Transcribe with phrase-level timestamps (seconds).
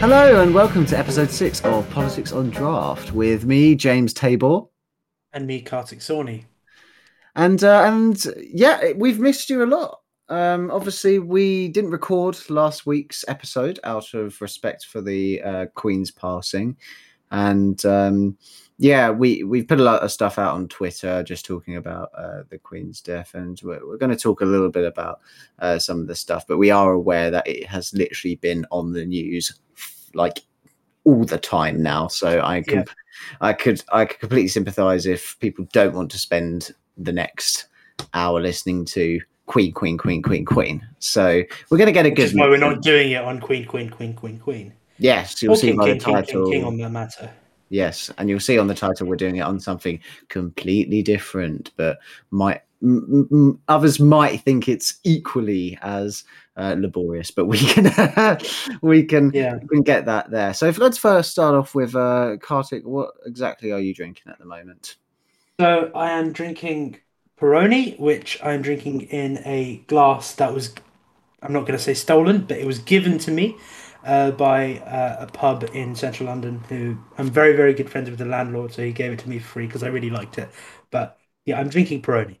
[0.00, 4.60] Hello and welcome to episode six of Politics on Draft with me, James Tabor,
[5.32, 6.44] and me, Kartik Sawhney.
[7.34, 10.02] And uh, and yeah, we've missed you a lot.
[10.28, 16.12] Um, obviously, we didn't record last week's episode out of respect for the uh, Queen's
[16.12, 16.76] passing,
[17.32, 18.38] and um,
[18.78, 22.44] yeah, we we've put a lot of stuff out on Twitter just talking about uh,
[22.50, 25.18] the Queen's death, and we're, we're going to talk a little bit about
[25.58, 26.46] uh, some of the stuff.
[26.46, 29.58] But we are aware that it has literally been on the news
[30.14, 30.40] like
[31.04, 32.08] all the time now.
[32.08, 32.84] So I can, yeah.
[33.40, 37.66] I could, I could completely sympathise if people don't want to spend the next
[38.14, 40.86] hour listening to Queen, Queen, Queen, Queen, Queen.
[40.98, 42.24] So we're going to get a Which good.
[42.26, 44.72] Is why we're not doing it on Queen, Queen, Queen, Queen, Queen.
[44.98, 46.44] Yes, you'll or see King, by King, the title.
[46.44, 47.30] King, King on that matter.
[47.70, 51.98] Yes, and you'll see on the title we're doing it on something completely different, but
[52.30, 56.24] might m- m- others might think it's equally as
[56.58, 58.38] uh, laborious, but we can
[58.82, 59.58] we can Yeah.
[59.62, 60.52] we can get that there.
[60.54, 62.84] So if, let's first start off with uh, Kartik.
[62.84, 64.96] What exactly are you drinking at the moment?
[65.60, 67.00] So I am drinking
[67.38, 70.74] Peroni, which I'm drinking in a glass that was,
[71.42, 73.56] I'm not going to say stolen, but it was given to me
[74.04, 78.18] uh, by uh, a pub in central London who I'm very, very good friends with
[78.18, 78.72] the landlord.
[78.72, 80.48] So he gave it to me for free because I really liked it.
[80.90, 82.38] But yeah, I'm drinking Peroni.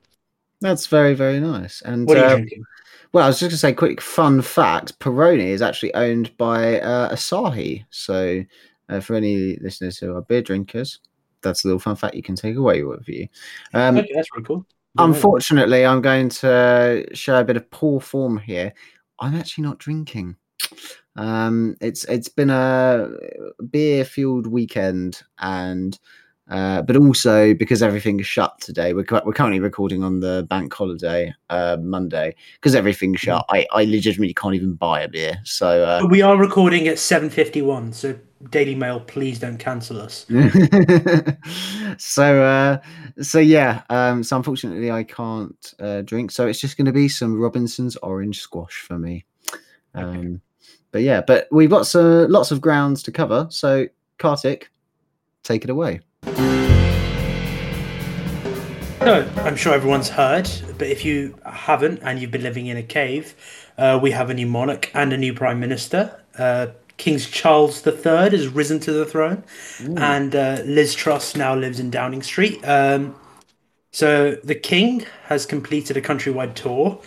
[0.60, 1.82] That's very very nice.
[1.82, 2.64] And What are you uh, drinking?
[3.12, 6.80] Well, I was just going to say, quick fun fact: Peroni is actually owned by
[6.80, 7.84] uh, Asahi.
[7.90, 8.44] So
[8.88, 11.00] uh, for any listeners who are beer drinkers,
[11.42, 13.28] that's a little fun fact you can take away with you.
[13.74, 14.66] Um, okay, that's pretty cool.
[14.98, 18.72] Unfortunately, I'm going to show a bit of poor form here.
[19.20, 20.36] I'm actually not drinking.
[21.16, 23.10] Um, it's it's been a
[23.70, 25.98] beer fueled weekend, and
[26.50, 28.92] uh, but also because everything is shut today.
[28.92, 33.44] We're we're currently recording on the bank holiday, uh, Monday, because everything's shut.
[33.48, 35.38] I I legitimately can't even buy a beer.
[35.44, 38.18] So uh, we are recording at 7.51, so
[38.50, 40.26] Daily Mail, please don't cancel us.
[41.98, 42.78] so uh
[43.20, 47.08] so yeah um so unfortunately i can't uh drink so it's just going to be
[47.08, 49.24] some robinson's orange squash for me
[49.94, 50.40] um
[50.92, 53.86] but yeah but we've got some lots of grounds to cover so
[54.18, 54.70] kartik
[55.42, 56.00] take it away
[59.00, 62.82] So, I'm sure everyone's heard, but if you haven't and you've been living in a
[62.82, 63.34] cave,
[63.76, 66.20] uh, we have a new monarch and a new prime minister.
[66.38, 69.42] Uh, King Charles III has risen to the throne,
[69.96, 72.60] and uh, Liz Truss now lives in Downing Street.
[72.64, 73.16] Um,
[73.90, 77.00] so, the king has completed a countrywide tour.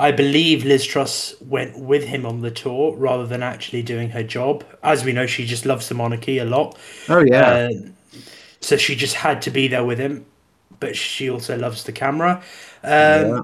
[0.00, 4.24] I believe Liz Truss went with him on the tour rather than actually doing her
[4.24, 4.64] job.
[4.82, 6.76] As we know, she just loves the monarchy a lot.
[7.08, 7.68] oh yeah Uh,
[8.64, 10.26] so she just had to be there with him,
[10.80, 12.42] but she also loves the camera.
[12.82, 13.42] Um, Yeah.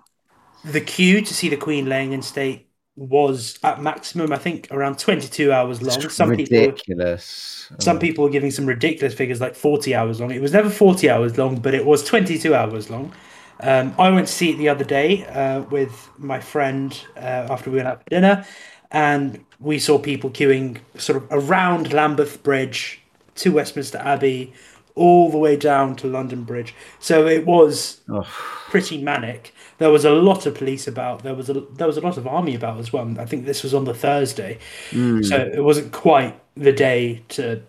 [0.65, 4.99] The queue to see the Queen laying in state was at maximum, I think, around
[4.99, 6.09] 22 hours long.
[6.09, 10.31] Some people, ridiculous some Oh, people were giving some ridiculous figures, like 40 hours long.
[10.31, 13.13] It was never 40 hours long, but it was 22 hours long.
[13.61, 17.21] Um, I went to see it the other day uh, with my friend uh,
[17.51, 18.45] after we went out for dinner,
[18.91, 23.01] and we saw people queuing sort of around Lambeth Bridge
[23.37, 24.53] to Westminster Abbey,
[24.95, 26.75] all the way down to London Bridge.
[26.99, 28.23] So it was oh,
[28.69, 29.55] pretty manic.
[29.79, 31.23] There was a lot of police about.
[31.23, 33.19] There was a there was a lot of army about as well.
[33.19, 34.59] I think this was on the Thursday,
[34.91, 35.25] mm.
[35.25, 37.63] so it wasn't quite the day to.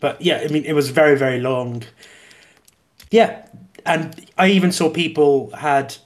[0.00, 1.84] But yeah, I mean, it was very very long.
[3.10, 3.46] Yeah,
[3.86, 5.96] and I even saw people had,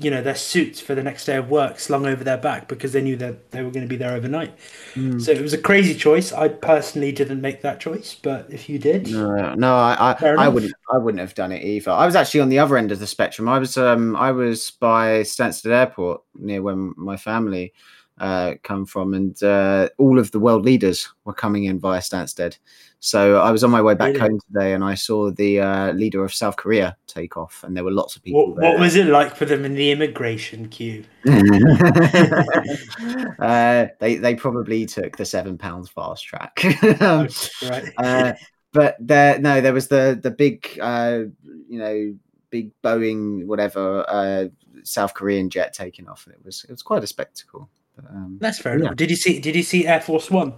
[0.00, 2.92] you know, their suits for the next day of work slung over their back because
[2.92, 4.56] they knew that they were going to be there overnight.
[4.94, 5.20] mm.
[5.20, 6.32] So it was a crazy choice.
[6.32, 10.48] I personally didn't make that choice, but if you did, No, no, I, I, I
[10.48, 11.90] wouldn't, I wouldn't have done it either.
[11.90, 13.48] I was actually on the other end of the spectrum.
[13.48, 17.72] I was, um, I was by Stansted Airport near where my family
[18.18, 22.58] uh, come from, and uh, all of the world leaders were coming in via Stansted.
[23.04, 24.20] So I was on my way back Really?
[24.20, 27.84] home today, and I saw the uh, leader of South Korea take off, and there
[27.84, 31.04] were lots of people what, what was it like for them in the immigration queue?
[33.38, 36.64] uh, they they probably took the seven pounds fast track.
[37.00, 37.28] Um,
[37.68, 37.92] right.
[37.98, 38.32] uh,
[38.72, 41.24] but there no there was the the big uh
[41.68, 42.16] you know
[42.48, 44.46] big boeing whatever uh
[44.84, 48.38] south korean jet taking off and it was it was quite a spectacle but, um,
[48.40, 48.86] That's fair yeah.
[48.86, 48.96] enough.
[48.96, 49.40] Did you see?
[49.40, 50.54] Did you see Air Force One?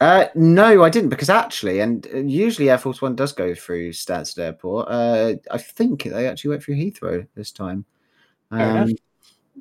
[0.00, 3.90] Uh no i didn't because actually and uh, usually air force one does go through
[3.90, 7.84] stansted airport uh i think they actually went through heathrow this time.
[8.50, 8.94] Um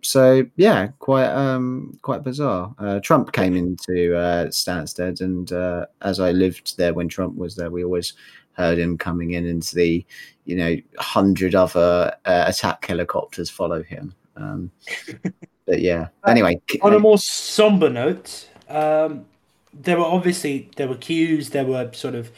[0.01, 2.74] so yeah quite um quite bizarre.
[2.80, 7.56] Uh trump came into uh stansted and uh as i lived there when trump was
[7.56, 8.13] there we always
[8.53, 10.06] heard him coming in and the
[10.45, 14.13] you know hundred other uh, attack helicopters follow him.
[14.36, 14.71] Um
[15.65, 19.25] but yeah anyway On a more somber note, um,
[19.74, 22.31] there were obviously there were queues, there were sort of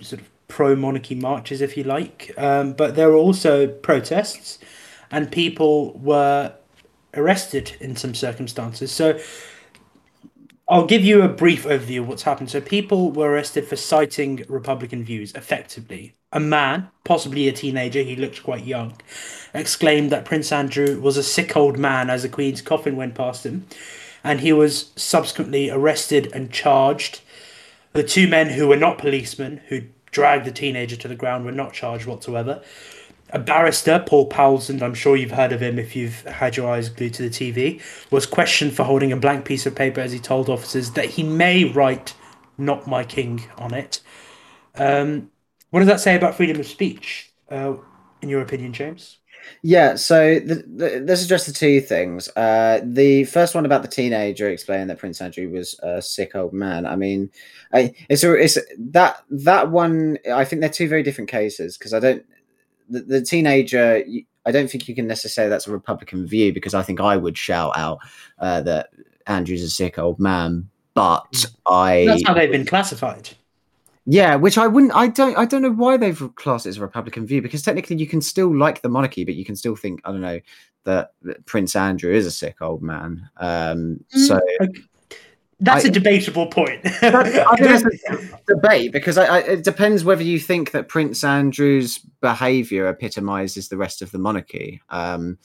[0.00, 4.58] sort of pro monarchy marches, if you like, um, but there were also protests,
[5.10, 6.54] and people were
[7.14, 8.92] arrested in some circumstances.
[8.92, 9.18] So
[10.68, 12.50] I'll give you a brief overview of what's happened.
[12.50, 16.14] So people were arrested for citing Republican views, effectively.
[16.30, 18.94] A man, possibly a teenager, he looked quite young,
[19.54, 23.46] exclaimed that Prince Andrew was a sick old man as the Queen's coffin went past
[23.46, 23.66] him,
[24.28, 27.20] and he was subsequently arrested and charged.
[27.92, 31.52] The two men who were not policemen, who dragged the teenager to the ground, were
[31.52, 32.62] not charged whatsoever
[33.30, 36.88] a barrister, Paul Powlesland, I'm sure you've heard of him if you've had your eyes
[36.88, 40.18] glued to the TV, was questioned for holding a blank piece of paper as he
[40.18, 42.14] told officers that he may write
[42.56, 44.00] "Not My King" on it.
[44.76, 45.30] Um,
[45.70, 47.74] what does that say about freedom of speech, uh,
[48.22, 49.17] in your opinion, James?
[49.62, 52.28] Yeah, so the, the, let's address the two things.
[52.36, 56.52] Uh, the first one about the teenager explaining that Prince Andrew was a sick old
[56.52, 56.86] man.
[56.86, 57.30] I mean,
[57.72, 60.18] I, it's a, it's that that one.
[60.32, 62.24] I think they're two very different cases because I don't
[62.88, 64.02] the, the teenager,
[64.46, 67.36] I don't think you can necessarily that's a Republican view because I think I would
[67.36, 67.98] shout out
[68.38, 68.90] uh, that
[69.26, 71.26] Andrew's a sick old man, but.
[71.66, 73.30] I that's how they've been classified.
[74.10, 74.94] Yeah, which I wouldn't.
[74.94, 75.36] I don't.
[75.36, 78.22] I don't know why they've classed it as a Republican view because technically you can
[78.22, 80.40] still like the monarchy, but you can still think I don't know
[80.84, 83.28] that, that Prince Andrew is a sick old man.
[83.36, 84.80] Um, mm, so okay.
[85.60, 86.80] That's I, a debatable point.
[87.02, 91.98] I think a debate because I, I, it depends whether you think that Prince Andrew's
[92.22, 94.80] behaviour epitomises the rest of the monarchy.
[94.88, 95.36] Um,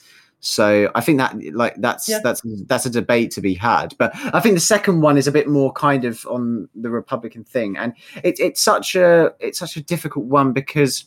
[0.46, 2.18] so I think that like that's yeah.
[2.22, 3.94] that's that's a debate to be had.
[3.96, 7.44] But I think the second one is a bit more kind of on the Republican
[7.44, 11.06] thing, and it, it's such a it's such a difficult one because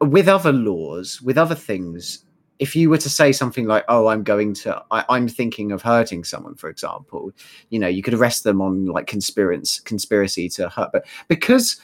[0.00, 2.24] with other laws, with other things,
[2.58, 5.82] if you were to say something like, "Oh, I'm going to, I, am thinking of
[5.82, 7.32] hurting someone," for example,
[7.68, 10.92] you know, you could arrest them on like conspiracy, conspiracy to hurt.
[10.94, 11.78] But because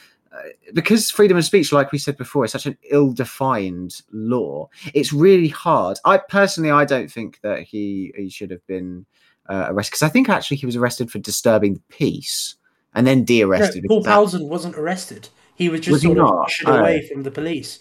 [0.73, 5.47] because freedom of speech, like we said before, is such an ill-defined law, it's really
[5.47, 5.97] hard.
[6.05, 9.05] I personally, I don't think that he he should have been
[9.49, 12.55] uh, arrested because I think actually he was arrested for disturbing the peace
[12.93, 13.83] and then de-arrested.
[13.83, 15.29] No, Paul Powlesland wasn't arrested.
[15.55, 16.77] He was just was sort of pushed oh.
[16.77, 17.79] away from the police.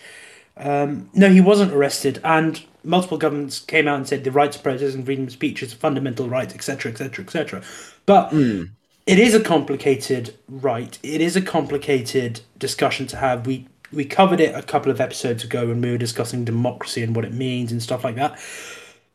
[0.56, 4.58] Um, no, he wasn't arrested, and multiple governments came out and said the right to
[4.58, 7.62] protest and freedom of speech is a fundamental right, etc., etc., etc.
[8.06, 8.70] But mm.
[9.06, 10.98] It is a complicated right.
[11.02, 13.46] It is a complicated discussion to have.
[13.46, 17.14] We we covered it a couple of episodes ago when we were discussing democracy and
[17.14, 18.38] what it means and stuff like that.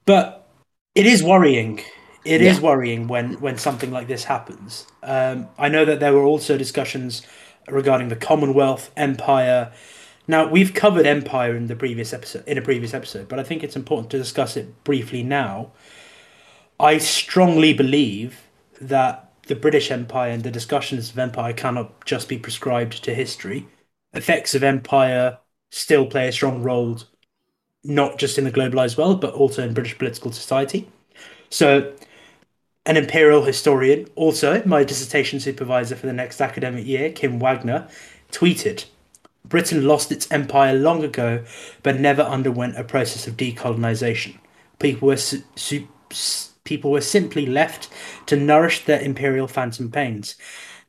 [0.05, 0.47] But
[0.95, 1.81] it is worrying.
[2.23, 2.51] It yeah.
[2.51, 4.87] is worrying when when something like this happens.
[5.03, 7.21] Um, I know that there were also discussions
[7.67, 9.71] regarding the Commonwealth, Empire
[10.27, 13.63] now we've covered Empire in the previous episode in a previous episode, but I think
[13.63, 15.71] it's important to discuss it briefly now.
[16.79, 18.47] I strongly believe
[18.79, 23.67] that the British Empire and the discussions of Empire cannot just be prescribed to history.
[24.13, 25.39] Effects of Empire
[25.69, 26.99] still play a strong role,
[27.83, 30.89] not just in the globalized world, but also in British political society.
[31.49, 31.93] So,
[32.85, 37.87] an imperial historian, also my dissertation supervisor for the next academic year, Kim Wagner,
[38.31, 38.85] tweeted
[39.45, 41.43] Britain lost its empire long ago,
[41.83, 44.37] but never underwent a process of decolonization.
[44.79, 45.87] People were su- su-
[46.63, 47.89] people were simply left
[48.27, 50.35] to nourish their imperial phantom pains.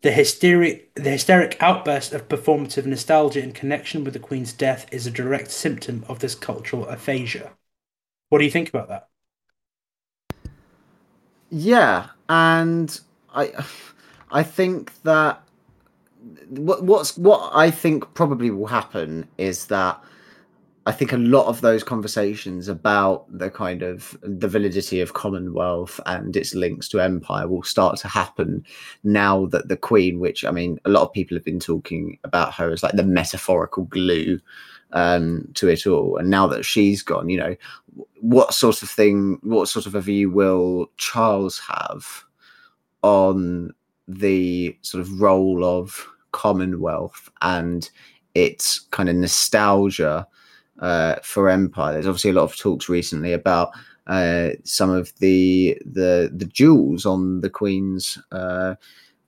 [0.02, 5.06] The hysteric, the hysteric outburst of performative nostalgia in connection with the Queen's death is
[5.06, 7.52] a direct symptom of this cultural aphasia.
[8.28, 9.08] What do you think about that?
[11.50, 12.98] Yeah, and
[13.32, 13.52] I,
[14.30, 15.42] I think that
[16.48, 20.02] what what's what I think probably will happen is that
[20.84, 26.00] I think a lot of those conversations about the kind of the validity of Commonwealth
[26.06, 28.64] and its links to empire will start to happen
[29.04, 32.54] now that the Queen, which I mean, a lot of people have been talking about
[32.54, 34.40] her as like the metaphorical glue
[34.92, 37.54] um, to it all, and now that she's gone, you know,
[38.20, 42.24] what sort of thing, what sort of a view will Charles have
[43.02, 43.70] on
[44.08, 47.88] the sort of role of Commonwealth and
[48.34, 50.26] its kind of nostalgia
[50.82, 51.94] uh, for Empire.
[51.94, 53.70] There's obviously a lot of talks recently about
[54.06, 58.74] uh, some of the the the jewels on the Queen's uh,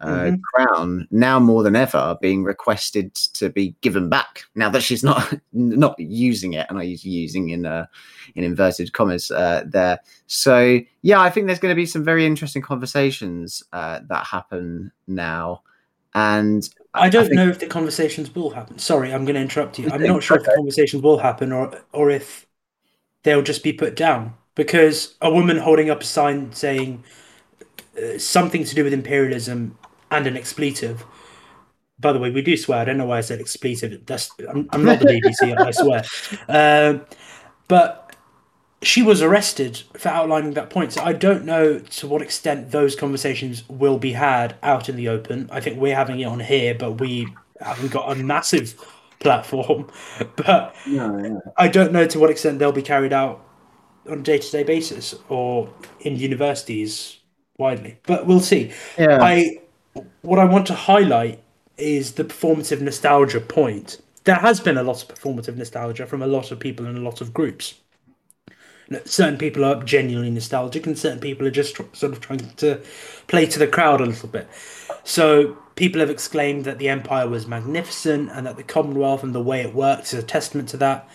[0.01, 0.41] uh, mm-hmm.
[0.53, 5.33] crown now more than ever being requested to be given back now that she's not
[5.53, 7.87] not using it and I use using in uh,
[8.35, 12.27] in inverted commas uh, there so yeah I think there's going to be some very
[12.27, 15.63] interesting conversations uh, that happen now
[16.13, 17.37] and I don't I think...
[17.37, 18.79] know if the conversations will happen.
[18.79, 19.91] Sorry, I'm going to interrupt you.
[19.91, 20.45] I'm not sure okay.
[20.45, 22.47] if the conversations will happen or or if
[23.25, 27.03] they'll just be put down because a woman holding up a sign saying
[27.99, 29.77] uh, something to do with imperialism
[30.11, 31.05] and an expletive.
[31.99, 32.81] By the way, we do swear.
[32.81, 34.05] I don't know why I said expletive.
[34.07, 35.59] That's I'm, I'm not the BBC.
[35.59, 36.05] I swear.
[36.49, 36.99] Uh,
[37.67, 38.04] but
[38.83, 40.93] she was arrested for outlining that point.
[40.93, 45.09] So I don't know to what extent those conversations will be had out in the
[45.09, 45.49] open.
[45.51, 47.27] I think we're having it on here, but we
[47.61, 48.75] haven't got a massive
[49.21, 49.91] platform.
[50.37, 51.39] But No, yeah.
[51.57, 53.45] I don't know to what extent they'll be carried out
[54.09, 57.19] on a day to day basis or in universities
[57.57, 57.99] widely.
[58.07, 58.73] But we'll see.
[58.99, 59.19] Yeah.
[59.23, 59.61] I
[60.23, 61.43] what I want to highlight
[61.77, 64.01] is the performative nostalgia point.
[64.25, 67.01] There has been a lot of performative nostalgia from a lot of people in a
[67.01, 67.75] lot of groups.
[69.05, 72.81] Certain people are genuinely nostalgic, and certain people are just tr- sort of trying to
[73.27, 74.49] play to the crowd a little bit.
[75.05, 79.43] So people have exclaimed that the empire was magnificent and that the Commonwealth and the
[79.43, 81.09] way it worked is a testament to that.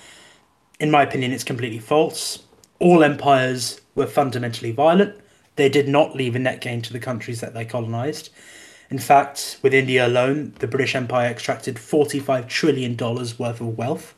[0.79, 2.43] In my opinion, it's completely false.
[2.79, 5.19] All empires were fundamentally violent.
[5.55, 8.29] They did not leave a net gain to the countries that they colonized.
[8.89, 14.15] In fact, with India alone, the British Empire extracted $45 trillion worth of wealth.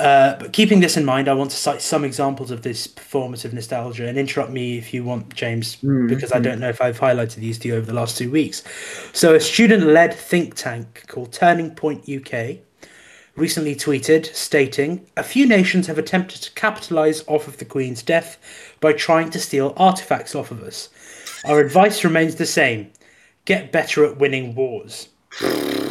[0.00, 3.52] Uh, but keeping this in mind, I want to cite some examples of this performative
[3.52, 5.76] nostalgia and interrupt me if you want, James,
[6.08, 8.64] because I don't know if I've highlighted these to you over the last two weeks.
[9.12, 12.58] So, a student led think tank called Turning Point UK
[13.36, 18.38] recently tweeted stating a few nations have attempted to capitalize off of the Queen's death
[18.80, 20.88] by trying to steal artifacts off of us.
[21.44, 22.90] Our advice remains the same
[23.44, 25.08] get better at winning wars.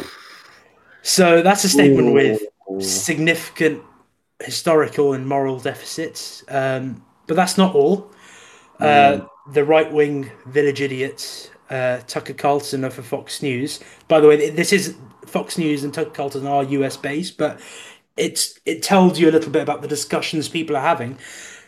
[1.05, 2.41] So that's a statement with
[2.79, 3.83] significant
[4.41, 6.43] historical and moral deficits.
[6.47, 8.11] Um, but that's not all.
[8.79, 9.21] Uh,
[9.51, 13.79] the right wing village idiots, uh, Tucker Carlson of Fox News.
[14.07, 17.59] By the way, this is Fox News and Tucker Carlson are US based, but
[18.17, 21.17] it's it tells you a little bit about the discussions people are having.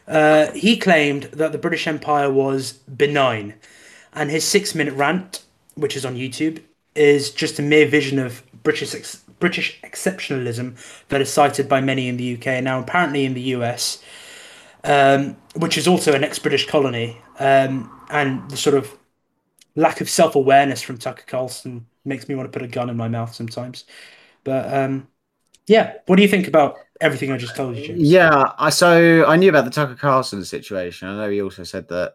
[0.07, 3.55] Uh, he claimed that the British Empire was benign,
[4.13, 5.43] and his six minute rant,
[5.75, 6.61] which is on YouTube,
[6.95, 8.89] is just a mere vision of British
[9.39, 10.75] British exceptionalism
[11.09, 14.01] that is cited by many in the UK and now apparently in the US,
[14.83, 18.97] um, which is also an ex-British colony, um, and the sort of
[19.75, 23.07] lack of self-awareness from Tucker Carlson makes me want to put a gun in my
[23.07, 23.85] mouth sometimes.
[24.43, 25.07] But um,
[25.67, 27.87] yeah, what do you think about everything I just told you?
[27.87, 28.01] James?
[28.01, 31.07] Yeah, I so I knew about the Tucker Carlson situation.
[31.07, 32.13] I know he also said that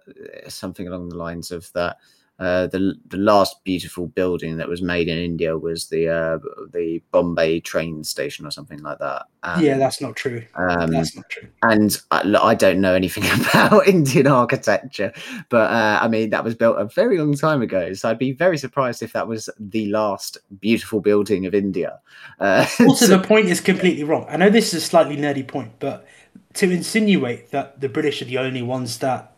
[0.49, 1.99] something along the lines of that
[2.41, 6.39] uh, the the last beautiful building that was made in India was the uh,
[6.73, 9.27] the Bombay train station or something like that.
[9.43, 10.43] And, Yeah, that's not true.
[10.57, 11.49] um, That's not true.
[11.63, 15.13] and I, I don't know anything about Indian architecture,
[15.51, 17.93] but uh, I mean that was built a very long time ago.
[17.93, 22.01] So I'd be very surprised if that was the last beautiful building of India.
[22.41, 24.25] Uh, Also, so- the point is completely wrong.
[24.29, 26.07] I know this is a slightly nerdy point, but
[26.55, 29.37] to insinuate that the British are the only ones that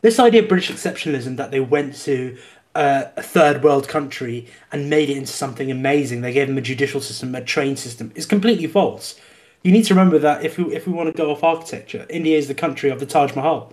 [0.00, 2.36] this idea of British exceptionalism that they went to
[2.74, 6.22] uh, a third world country and made it into something amazing.
[6.22, 9.18] They gave them a judicial system, a train system, is completely false.
[9.62, 12.36] You need to remember that if we if we want to go off architecture, India
[12.36, 13.72] is the country of the Taj Mahal.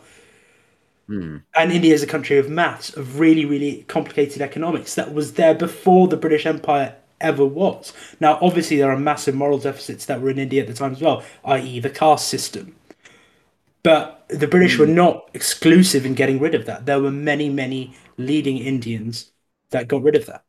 [1.55, 5.55] And India is a country of maths, of really, really complicated economics that was there
[5.55, 7.93] before the British Empire ever was.
[8.19, 11.01] Now, obviously, there are massive moral deficits that were in India at the time as
[11.01, 12.75] well, i.e., the caste system.
[13.83, 16.85] But the British were not exclusive in getting rid of that.
[16.85, 19.31] There were many, many leading Indians
[19.69, 20.43] that got rid of that.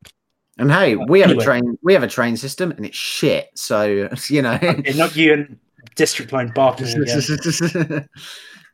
[0.59, 1.43] And hey, we have Anyway.
[1.43, 1.79] a train.
[1.83, 3.51] We have a train system, and it's shit.
[3.55, 4.59] So you know.
[4.63, 5.59] Okay, not you and
[5.95, 6.87] District Line barking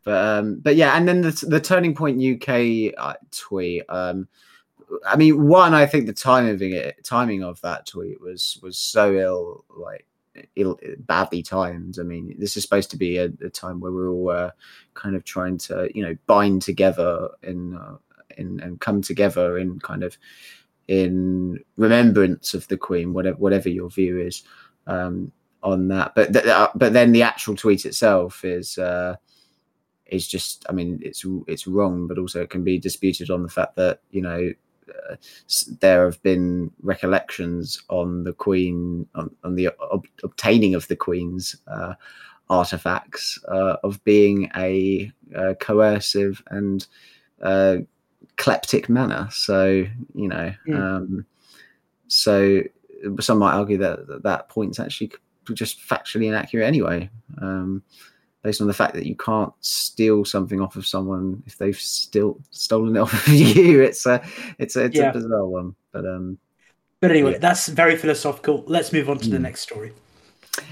[0.05, 3.85] but um, but yeah, and then the the turning point UK uh, tweet.
[3.89, 4.29] Um,
[5.05, 8.79] I mean, one, I think the timing of it, timing of that tweet was was
[8.79, 10.07] so ill, like
[10.57, 11.99] ill, badly timed.
[11.99, 14.51] I mean, this is supposed to be a, a time where we're all uh,
[14.95, 17.97] kind of trying to, you know, bind together in, uh,
[18.37, 20.17] in and come together in kind of
[20.89, 24.43] in remembrance of the Queen, whatever whatever your view is
[24.87, 26.15] um, on that.
[26.15, 28.79] But th- uh, but then the actual tweet itself is.
[28.79, 29.17] Uh,
[30.07, 33.49] is just i mean it's it's wrong but also it can be disputed on the
[33.49, 34.53] fact that you know
[35.11, 35.17] uh,
[35.81, 41.57] there have been recollections on the queen on, on the ob- obtaining of the queen's
[41.67, 41.95] uh,
[42.49, 45.11] artifacts uh, of being a,
[45.61, 46.87] coercive and
[47.43, 47.77] uh,
[48.37, 50.77] kleptic manner so you know Mm.
[50.81, 51.27] um,
[52.09, 52.63] so
[53.21, 55.11] some might argue that that, that point's actually
[55.55, 57.09] just factually inaccurate anyway
[57.41, 57.83] um,
[58.47, 62.39] based on the fact that you can't steal something off of someone if they've still
[62.51, 63.83] stolen it off of you.
[63.83, 64.17] It's a
[64.63, 65.11] it's a it's Yeah.
[65.11, 65.75] a bizarre one.
[65.93, 66.39] But um
[67.01, 67.39] But anyway, Yeah.
[67.47, 68.63] that's very philosophical.
[68.69, 69.43] Let's move on to the Hmm.
[69.49, 69.91] next story.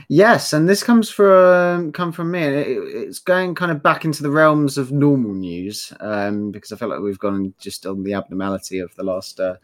[0.09, 2.43] Yes, and this comes from come from me.
[2.49, 2.69] And it,
[3.03, 6.89] it's going kind of back into the realms of normal news um, because I feel
[6.89, 9.57] like we've gone just on the abnormality of the last uh,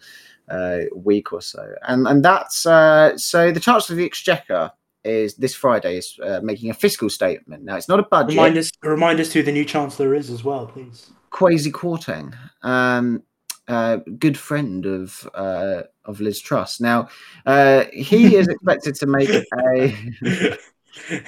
[0.57, 4.73] uh, week or so, and and that's uh, so the Chancellor of the Exchequer
[5.05, 7.65] is this Friday is uh, making a fiscal statement.
[7.65, 8.31] Now it's not a budget.
[8.31, 11.11] Remind us, remind us who the new Chancellor is as well, please.
[11.31, 12.35] Kwasi Kwarteng.
[12.63, 13.23] Um,
[13.69, 16.81] uh, good friend of uh, of Liz Truss.
[16.81, 17.09] Now
[17.47, 19.47] uh, he is expected to make a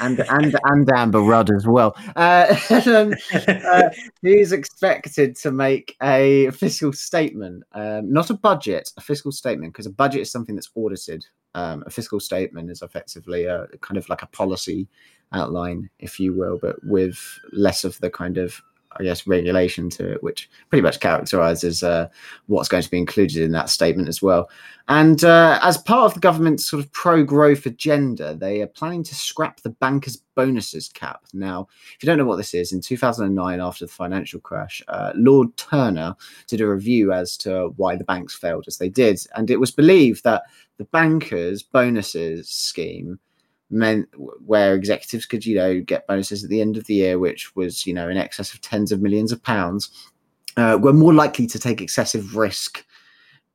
[0.00, 1.96] and and and Amber Rudd as well.
[2.16, 2.54] Uh,
[2.86, 3.14] um,
[3.48, 3.90] uh,
[4.22, 9.86] he's expected to make a fiscal statement, um, not a budget, a fiscal statement, because
[9.86, 11.24] a budget is something that's audited.
[11.54, 14.88] Um, a fiscal statement is effectively a kind of like a policy
[15.32, 18.62] outline, if you will, but with less of the kind of
[18.98, 22.08] I guess, regulation to it, which pretty much characterizes uh,
[22.46, 24.48] what's going to be included in that statement as well.
[24.88, 29.04] And uh, as part of the government's sort of pro growth agenda, they are planning
[29.04, 31.22] to scrap the bankers' bonuses cap.
[31.32, 35.12] Now, if you don't know what this is, in 2009, after the financial crash, uh,
[35.14, 36.16] Lord Turner
[36.48, 39.20] did a review as to why the banks failed as they did.
[39.36, 40.42] And it was believed that
[40.78, 43.20] the bankers' bonuses scheme
[43.72, 44.08] meant
[44.44, 47.86] where executives could you know get bonuses at the end of the year which was
[47.86, 49.90] you know in excess of tens of millions of pounds
[50.56, 52.84] uh, were more likely to take excessive risk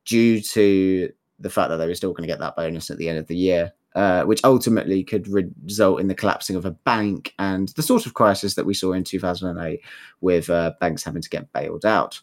[0.04, 3.08] due to the fact that they were still going to get that bonus at the
[3.08, 7.34] end of the year uh, which ultimately could result in the collapsing of a bank
[7.38, 9.80] and the sort of crisis that we saw in 2008
[10.20, 12.20] with uh, banks having to get bailed out.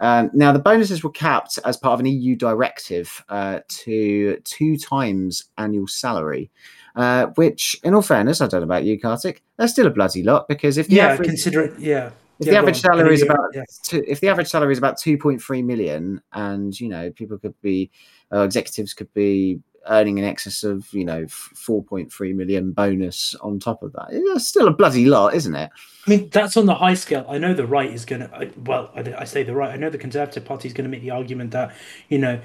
[0.00, 4.78] Um, now, the bonuses were capped as part of an EU directive uh, to two
[4.78, 6.50] times annual salary
[6.96, 10.22] uh, which, in all fairness, I don't know about you, Kartik, that's still a bloody
[10.22, 12.10] lot because if the yeah, average, consider it, yeah.
[12.40, 13.64] If yeah, the average salary is about yeah.
[13.82, 17.38] two, if the average salary is about two point three million, and you know people
[17.38, 17.90] could be
[18.32, 23.34] uh, executives could be earning in excess of you know four point three million bonus
[23.40, 25.70] on top of that, it's still a bloody lot, isn't it?
[26.06, 27.26] I mean, that's on the high scale.
[27.28, 29.70] I know the right is going to, well, I, I say the right.
[29.70, 31.74] I know the Conservative Party is going to make the argument that,
[32.08, 32.40] you know,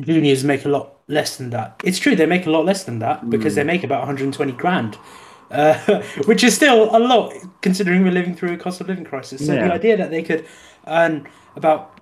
[0.00, 1.80] juniors make a lot less than that.
[1.84, 4.98] It's true, they make a lot less than that because they make about 120 grand,
[5.50, 7.32] uh, which is still a lot
[7.62, 9.46] considering we're living through a cost of living crisis.
[9.46, 9.68] So Yeah.
[9.68, 10.44] the idea that they could
[10.86, 12.00] earn about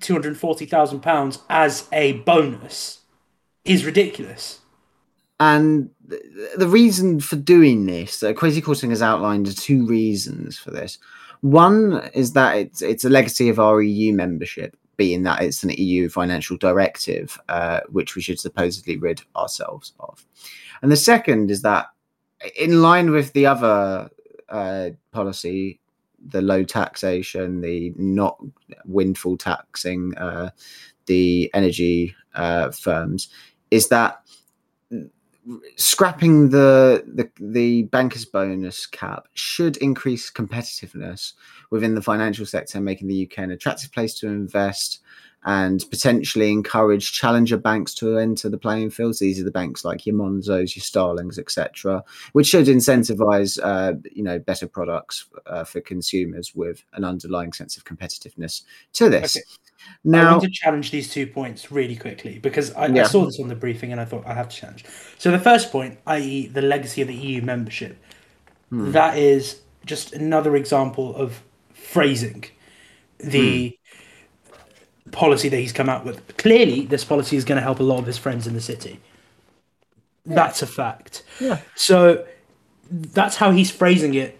[0.00, 3.00] 240,000 pounds as a bonus
[3.64, 4.60] is ridiculous.
[5.38, 5.90] And
[6.56, 10.98] the reason for doing this, uh, Kwasi Kwarteng has outlined two reasons for this.
[11.42, 15.70] One is that it's it's a legacy of our EU membership, being that it's an
[15.70, 20.26] EU financial directive, uh, which we should supposedly rid ourselves of.
[20.82, 21.86] And the second is that,
[22.58, 24.10] in line with the other
[24.48, 25.80] uh, policy,
[26.28, 28.38] the low taxation, the not
[28.84, 30.50] windfall taxing uh,
[31.06, 33.28] the energy uh, firms,
[33.70, 34.22] is that
[35.76, 41.34] scrapping the, the the bankers bonus cap should increase competitiveness
[41.70, 45.00] within the financial sector, making the UK an attractive place to invest
[45.44, 49.20] and potentially encourage challenger banks to enter the playing fields.
[49.20, 52.02] These are the banks like your Monzos, your Starlings, etc.,
[52.32, 57.76] which should incentivize uh, you know better products uh, for consumers with an underlying sense
[57.76, 58.62] of competitiveness
[58.94, 59.36] to this.
[59.36, 59.44] Okay.
[59.46, 63.38] I Now, want to challenge these two points really quickly because I, I saw this
[63.38, 64.84] on the briefing and I thought I have to challenge.
[65.18, 67.96] So the first point, i.e., the legacy of the EU membership,
[68.70, 68.90] Hmm.
[68.92, 71.42] that is just another example of
[71.86, 72.44] phrasing
[73.18, 73.78] the
[75.04, 75.10] hmm.
[75.10, 76.36] policy that he's come out with.
[76.36, 79.00] Clearly, this policy is going to help a lot of his friends in the city.
[80.24, 81.22] That's a fact.
[81.40, 81.60] Yeah.
[81.76, 82.26] So
[82.90, 84.38] that's how he's phrasing it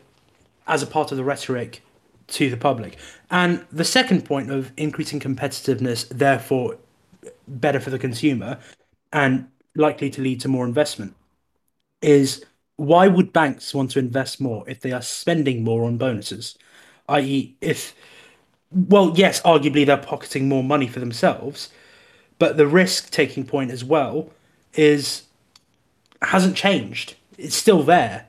[0.66, 1.82] as a part of the rhetoric
[2.28, 2.98] to the public.
[3.30, 6.78] And the second point of increasing competitiveness, therefore
[7.46, 8.58] better for the consumer
[9.12, 11.14] and likely to lead to more investment,
[12.02, 12.44] is
[12.76, 16.58] why would banks want to invest more if they are spending more on bonuses?
[17.08, 17.94] I.e., if,
[18.70, 21.70] well, yes, arguably they're pocketing more money for themselves,
[22.38, 24.30] but the risk taking point as well
[24.74, 25.22] is
[26.22, 27.14] hasn't changed.
[27.38, 28.26] It's still there.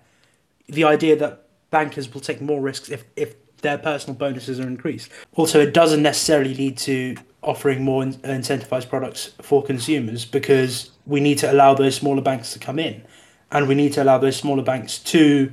[0.68, 5.10] The idea that bankers will take more risks if, if their personal bonuses are increased.
[5.36, 11.20] Also, it doesn't necessarily lead to offering more in- incentivized products for consumers because we
[11.20, 13.04] need to allow those smaller banks to come in
[13.52, 15.52] and we need to allow those smaller banks to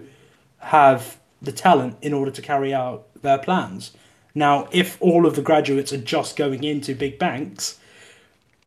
[0.58, 3.90] have the talent in order to carry out their plans.
[4.34, 7.78] Now, if all of the graduates are just going into big banks,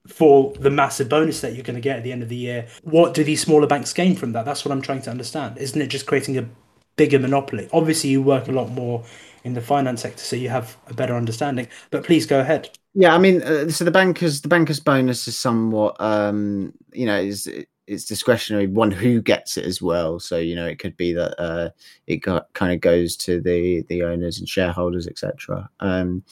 [0.07, 2.67] for the massive bonus that you're going to get at the end of the year.
[2.83, 4.45] What do these smaller banks gain from that?
[4.45, 5.57] That's what I'm trying to understand.
[5.57, 6.47] Isn't it just creating a
[6.95, 7.69] bigger monopoly?
[7.73, 9.03] Obviously, you work a lot more
[9.43, 11.67] in the finance sector, so you have a better understanding.
[11.91, 12.69] But please go ahead.
[12.93, 17.19] Yeah, I mean, uh, so the bankers, the bankers bonus is somewhat, um, you know,
[17.19, 17.47] is
[17.87, 18.67] it's discretionary.
[18.67, 20.19] One who gets it as well.
[20.19, 21.69] So you know, it could be that uh,
[22.05, 25.69] it got, kind of goes to the the owners and shareholders, etc.
[25.79, 26.23] Um,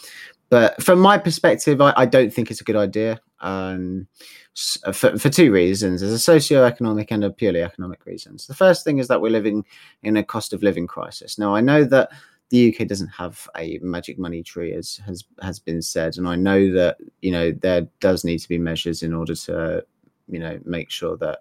[0.49, 3.19] but from my perspective, I, I, don't think it's a good idea.
[3.41, 4.07] Um,
[4.93, 6.01] for, for two reasons.
[6.01, 8.47] There's a socio-economic and a purely economic reasons.
[8.47, 9.65] The first thing is that we're living
[10.01, 11.37] in a cost of living crisis.
[11.37, 12.09] Now, I know that
[12.49, 16.35] the UK doesn't have a magic money tree, as has has been said, and I
[16.35, 19.83] know that you know there does need to be measures in order to
[20.27, 21.39] you know make sure that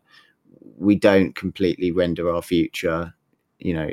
[0.78, 3.12] we don't completely render our future
[3.58, 3.90] you know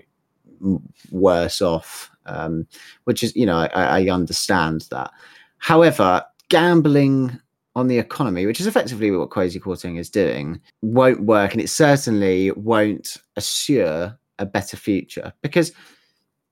[1.12, 2.68] worse off um,
[3.06, 5.12] which is you know I, I understand that
[5.58, 7.40] however gambling
[7.76, 11.70] on the economy, which is effectively what Kwasi Kwarteng is doing, won't work, and it
[11.70, 15.72] certainly won't assure a better future because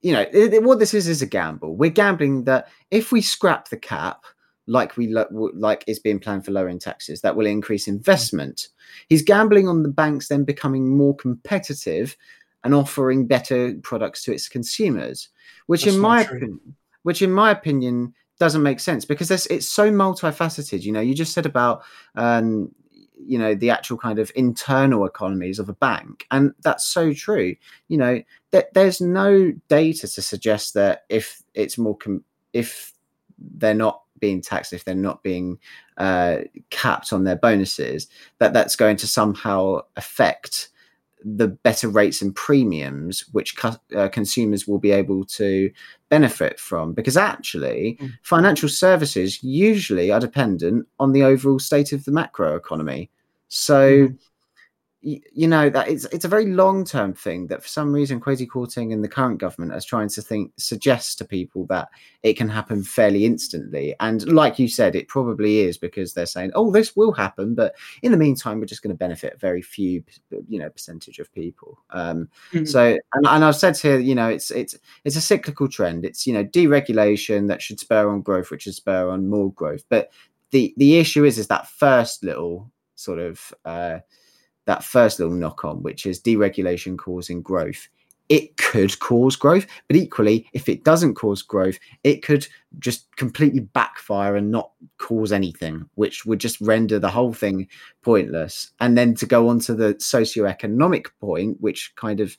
[0.00, 1.76] you know it, it, what this is is a gamble.
[1.76, 4.24] We're gambling that if we scrap the cap,
[4.70, 8.68] like we lo- like is being planned for lowering taxes, that will increase investment.
[9.08, 12.16] He's gambling on the banks then becoming more competitive
[12.62, 15.28] and offering better products to its consumers,
[15.66, 19.90] which That's in my opinion, which in my opinion doesn't make sense because it's so
[19.90, 20.82] multifaceted.
[20.82, 21.82] You know, you just said about
[22.14, 22.72] um,
[23.26, 27.54] you know the actual kind of internal economies of a bank and that's so true
[27.88, 32.94] you know th- there's no data to suggest that if it's more com- if
[33.38, 35.58] they're not being taxed if they're not being
[35.96, 36.38] uh,
[36.70, 38.06] capped on their bonuses
[38.38, 40.68] that that's going to somehow affect
[41.22, 45.70] the better rates and premiums which cu- uh, consumers will be able to
[46.08, 46.94] benefit from.
[46.94, 48.10] Because actually mm.
[48.22, 53.10] financial services usually are dependent on the overall state of the macro economy
[53.48, 54.18] so mm
[55.02, 58.46] you know that it's it's a very long term thing that for some reason Kwasi
[58.46, 61.88] Kwarteng and the current government is trying to think suggest to people that
[62.22, 63.94] it can happen fairly instantly.
[64.00, 67.74] And like you said it probably is because they're saying oh this will happen but
[68.02, 70.04] in the meantime we're just going to benefit very few
[70.48, 71.78] you know percentage of people.
[71.90, 72.66] Um, mm-hmm.
[72.66, 76.04] so and, and I've said here you know it's it's it's a cyclical trend.
[76.04, 79.84] It's you know deregulation that should spur on growth which should spur on more growth.
[79.88, 80.10] But
[80.50, 84.00] the the issue is is that first little sort of uh,
[84.70, 87.88] that first little knock on, which is deregulation causing growth.
[88.28, 92.46] It could cause growth, but equally, if it doesn't cause growth, it could
[92.78, 97.66] just completely backfire and not cause anything, which would just render the whole thing
[98.02, 98.70] pointless.
[98.78, 102.36] And then to go on to the socio-economic point, which kind of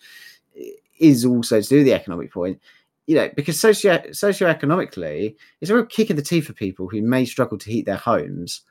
[1.00, 2.62] is also to do the economic point,
[3.08, 7.02] you know, because socio socioeconomically, it's a real kick in the teeth for people who
[7.02, 8.62] may struggle to heat their homes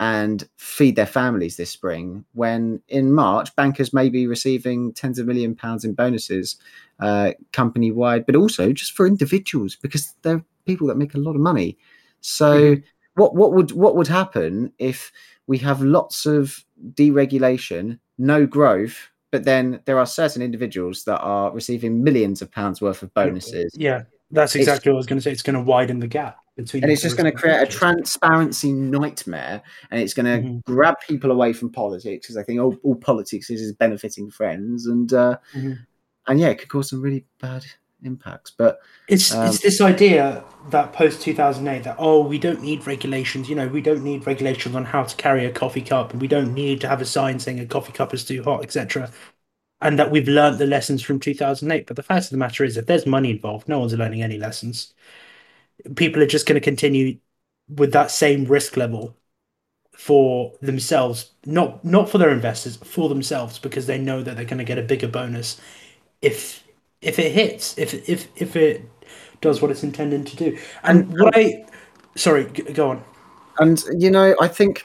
[0.00, 5.26] and feed their families this spring when in March bankers may be receiving tens of
[5.26, 6.56] million pounds in bonuses
[7.00, 11.34] uh, company wide, but also just for individuals because they're people that make a lot
[11.34, 11.76] of money.
[12.20, 12.82] So mm-hmm.
[13.14, 15.10] what what would what would happen if
[15.46, 21.50] we have lots of deregulation, no growth, but then there are certain individuals that are
[21.50, 23.72] receiving millions of pounds worth of bonuses.
[23.76, 25.32] Yeah, that's exactly it's, what I was going to say.
[25.32, 26.82] It's going to widen the gap between.
[26.82, 30.72] And it's just going to create a transparency nightmare, and it's going to mm-hmm.
[30.72, 34.86] grab people away from politics because I think all, all politics is is benefiting friends,
[34.86, 35.72] and uh, mm-hmm.
[36.26, 37.64] and yeah, it could cause some really bad
[38.02, 38.50] impacts.
[38.50, 42.60] But it's um, it's this idea that post two thousand eight that oh we don't
[42.60, 46.12] need regulations, you know, we don't need regulations on how to carry a coffee cup,
[46.12, 48.62] and we don't need to have a sign saying a coffee cup is too hot,
[48.62, 49.10] etc
[49.80, 51.86] and that we've learned the lessons from 2008.
[51.86, 54.36] But the fact of the matter is, if there's money involved, no one's learning any
[54.36, 54.92] lessons
[55.96, 57.18] people are just going to continue
[57.68, 59.16] with that same risk level
[59.92, 64.58] for themselves, not not for their investors, for themselves, because they know that they're going
[64.58, 65.60] to get a bigger bonus
[66.22, 66.64] if
[67.02, 68.88] if it hits, if if if it
[69.40, 70.58] does what it's intended to do.
[70.82, 71.64] And, what I,
[72.16, 73.04] sorry, go on.
[73.58, 74.84] And you know, I think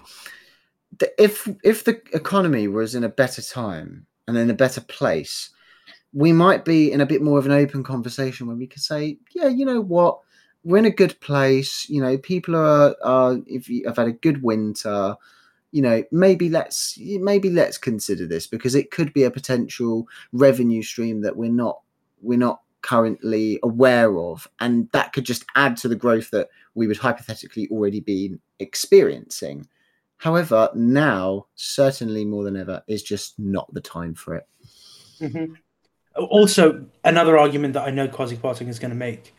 [1.17, 5.49] if if the economy was in a better time and in a better place,
[6.13, 9.17] we might be in a bit more of an open conversation where we could say,
[9.36, 10.19] yeah, you know what
[10.63, 11.89] we're in a good place.
[11.89, 15.15] You know, people are are if you have had a good winter,
[15.71, 20.84] you know, maybe let's maybe let's consider this because it could be a potential revenue
[20.84, 21.82] stream that we're not
[22.21, 26.88] we're not currently aware of, and that could just add to the growth that we
[26.88, 29.67] would hypothetically already be experiencing.
[30.17, 34.47] However, now certainly more than ever is just not the time for it.
[35.19, 35.54] Mm-hmm.
[36.15, 39.34] Also, another argument that I know Kwarteng is going to make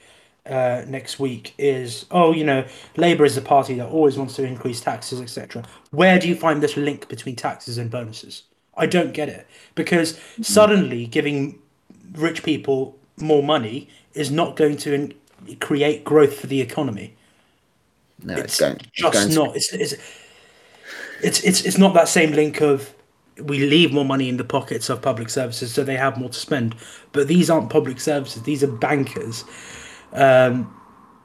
[0.47, 4.45] uh, next week is oh you know Labour is a party that always wants to
[4.45, 5.65] increase taxes etc.
[5.91, 8.43] Where do you find this link between taxes and bonuses?
[8.77, 10.43] I don't get it because mm-hmm.
[10.43, 11.61] suddenly giving
[12.13, 15.15] rich people more money is not going to in-
[15.61, 17.17] create growth for the economy.
[18.23, 19.53] No, it's, it's going, just it's going not.
[19.53, 19.57] To...
[19.57, 19.95] It's, it's
[21.23, 22.95] it's it's it's not that same link of
[23.43, 26.39] we leave more money in the pockets of public services, so they have more to
[26.39, 26.75] spend.
[27.13, 29.45] But these aren't public services; these are bankers.
[30.15, 30.75] Um,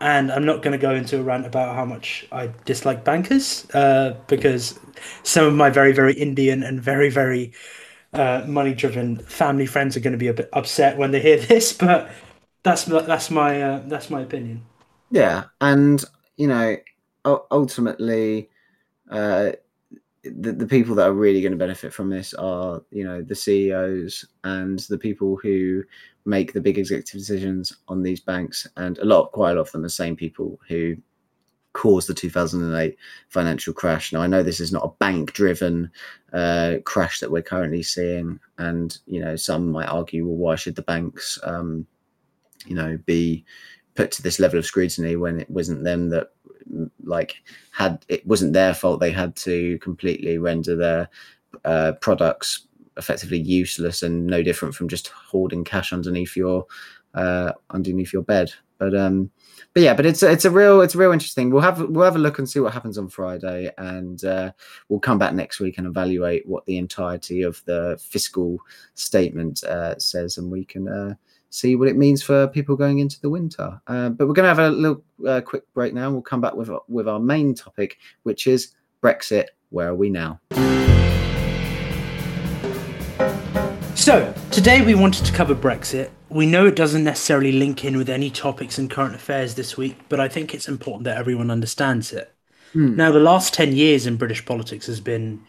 [0.02, 3.70] and I'm not going to go into a rant about how much I dislike bankers
[3.72, 4.80] uh, because
[5.24, 7.52] some of my very, very Indian and very, very
[8.14, 11.74] uh, money-driven family friends are going to be a bit upset when they hear this.
[11.74, 12.10] But
[12.64, 14.66] that's that's my uh, that's my opinion.
[15.12, 16.04] Yeah, and
[16.38, 16.78] you know,
[17.52, 18.50] ultimately,
[19.10, 19.52] uh,
[20.24, 23.36] the, the people that are really going to benefit from this are you know the
[23.36, 25.84] CEOs and the people who
[26.30, 29.72] make the big executive decisions on these banks, and a lot, quite a lot of
[29.72, 30.96] them, are the same people who
[31.74, 32.98] caused the 2008
[33.30, 34.12] financial crash.
[34.12, 35.92] Now, I know this is not a bank-driven
[36.34, 40.76] uh, crash that we're currently seeing, and you know, some might argue, well, why should
[40.76, 41.86] the banks, um,
[42.66, 43.46] you know, be
[43.96, 46.32] put to this level of scrutiny when it wasn't them that
[47.04, 47.36] like
[47.72, 51.10] had it wasn't their fault they had to completely render their
[51.66, 52.68] uh, products
[53.00, 56.68] effectively useless and no different from just hoarding cash underneath your
[57.16, 58.54] uh, underneath your bed.
[58.78, 59.32] But um,
[59.74, 61.52] but yeah, but it's it's a real it's a real interesting.
[61.52, 64.52] We'll have we'll have a look and see what happens on Friday, and uh,
[64.88, 68.58] we'll come back next week and evaluate what the entirety of the fiscal
[68.94, 71.14] statement uh, says, and we can uh,
[71.50, 73.82] see what it means for people going into the winter.
[73.88, 76.06] Uh, but we're going to have a little uh, quick break now.
[76.06, 79.48] And we'll come back with with our main topic, which is Brexit.
[79.72, 80.40] Where are we now?
[84.00, 86.10] So, today we wanted to cover Brexit.
[86.30, 89.98] We know it doesn't necessarily link in with any topics in current affairs this week,
[90.08, 92.34] but I think it's important that everyone understands it.
[92.72, 92.96] Hmm.
[92.96, 95.46] Now, the last 10 years in British politics has been,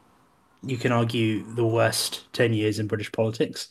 [0.64, 3.68] you can argue, the worst 10 years in British politics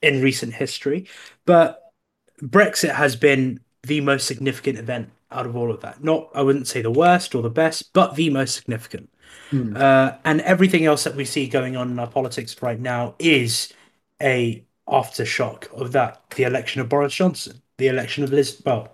[0.00, 1.06] in recent history.
[1.44, 1.92] But
[2.40, 6.02] Brexit has been the most significant event out of all of that.
[6.02, 9.10] Not, I wouldn't say the worst or the best, but the most significant.
[9.50, 9.76] Hmm.
[9.76, 13.72] Uh, and everything else that we see going on in our politics right now is
[14.20, 16.22] a aftershock of that.
[16.36, 18.60] The election of Boris Johnson, the election of Liz.
[18.64, 18.88] Well,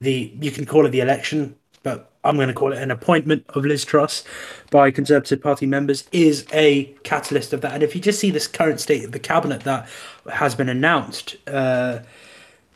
[0.00, 3.44] the you can call it the election, but I'm going to call it an appointment
[3.50, 4.24] of Liz Truss
[4.70, 7.72] by Conservative Party members is a catalyst of that.
[7.72, 9.88] And if you just see this current state of the cabinet that
[10.32, 12.00] has been announced, uh,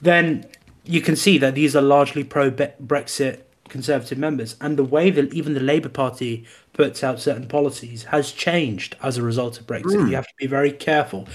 [0.00, 0.46] then
[0.84, 5.32] you can see that these are largely pro Brexit Conservative members, and the way that
[5.32, 9.96] even the Labour Party puts out certain policies has changed as a result of Brexit.
[9.96, 10.10] Mm.
[10.10, 11.26] You have to be very careful.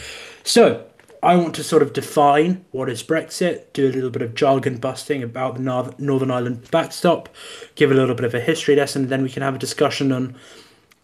[0.43, 0.85] So,
[1.23, 4.77] I want to sort of define what is Brexit, do a little bit of jargon
[4.77, 7.29] busting about the Northern Ireland backstop,
[7.73, 10.11] give a little bit of a history lesson, and then we can have a discussion
[10.11, 10.35] on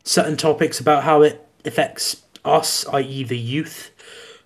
[0.04, 3.90] certain topics about how it affects us, i.e., the youth.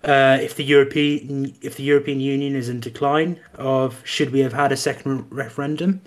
[0.02, 4.52] Uh, if the European if the European Union is in decline, of should we have
[4.52, 6.00] had a second referendum?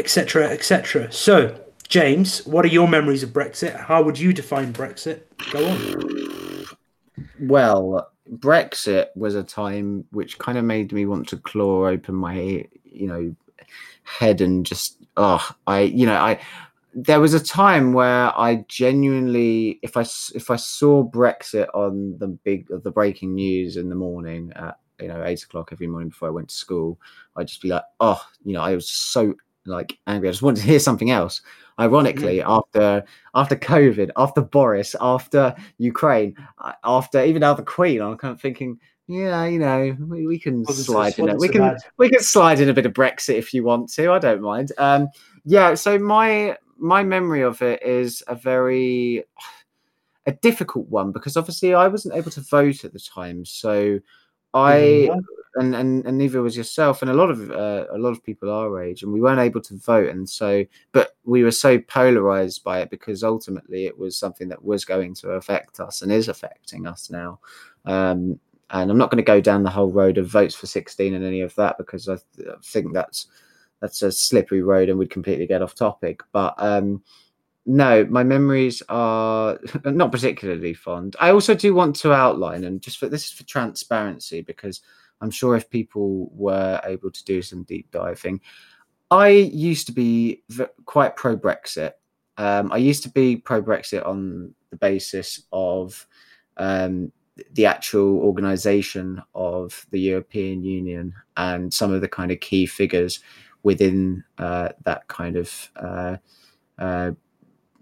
[0.00, 1.12] Etc., etc.
[1.12, 3.76] So, James, what are your memories of Brexit?
[3.78, 5.22] How would you define Brexit?
[5.52, 6.66] Go on.
[7.40, 12.64] Well, Brexit was a time which kind of made me want to claw open my,
[12.84, 13.34] you know,
[14.04, 16.40] head and just, oh, I, you know, I.
[16.92, 22.26] There was a time where I genuinely, if I if I saw Brexit on the
[22.26, 26.26] big the breaking news in the morning at you know eight o'clock every morning before
[26.26, 26.98] I went to school,
[27.36, 29.34] I'd just be like, oh, you know, I was so
[29.66, 30.28] like angry.
[30.28, 31.42] I just wanted to hear something else.
[31.78, 32.50] Ironically, mm-hmm.
[32.50, 36.36] after after COVID, after Boris, after Ukraine,
[36.84, 41.18] after even after Queen, I'm kind of thinking, yeah, you know, we, we can slide
[41.18, 41.38] in it.
[41.38, 41.78] We can bad.
[41.96, 44.12] we can slide in a bit of Brexit if you want to.
[44.12, 44.72] I don't mind.
[44.78, 45.08] Um,
[45.44, 45.74] yeah.
[45.74, 49.24] So my my memory of it is a very
[50.26, 54.00] a difficult one because obviously I wasn't able to vote at the time, so
[54.52, 55.18] I mm-hmm
[55.56, 58.50] and, and and neither was yourself and a lot of uh, a lot of people
[58.50, 62.62] our age and we weren't able to vote and so but we were so polarized
[62.62, 66.28] by it because ultimately it was something that was going to affect us and is
[66.28, 67.38] affecting us now
[67.86, 68.38] um,
[68.70, 71.24] and i'm not going to go down the whole road of votes for 16 and
[71.24, 73.26] any of that because i, th- I think that's
[73.80, 77.02] that's a slippery road and we'd completely get off topic but um,
[77.66, 81.14] no, my memories are not particularly fond.
[81.20, 84.80] I also do want to outline, and just for this is for transparency, because
[85.20, 88.40] I'm sure if people were able to do some deep diving,
[89.10, 91.92] I used to be v- quite pro Brexit.
[92.36, 96.06] Um, I used to be pro Brexit on the basis of
[96.56, 97.12] um,
[97.52, 103.20] the actual organization of the European Union and some of the kind of key figures
[103.62, 106.16] within uh, that kind of uh,
[106.78, 107.10] uh,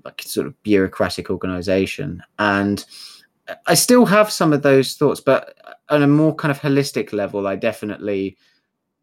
[0.05, 2.22] like sort of bureaucratic organization.
[2.38, 2.85] And
[3.66, 5.57] I still have some of those thoughts, but
[5.90, 8.37] on a more kind of holistic level, I definitely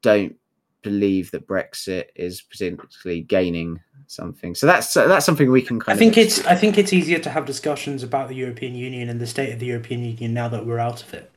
[0.02, 0.36] don't
[0.82, 4.54] believe that Brexit is potentially gaining something.
[4.54, 6.24] So that's that's something we can kind I think of.
[6.24, 9.52] it's I think it's easier to have discussions about the European Union and the state
[9.52, 11.32] of the European Union now that we're out of it.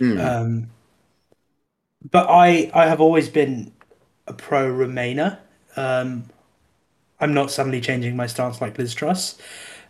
[0.00, 0.24] Mm.
[0.24, 0.66] Um,
[2.10, 3.72] but I I have always been
[4.26, 5.38] a pro Remainer.
[5.76, 6.24] Um,
[7.20, 9.38] I'm not suddenly changing my stance like Liz Truss.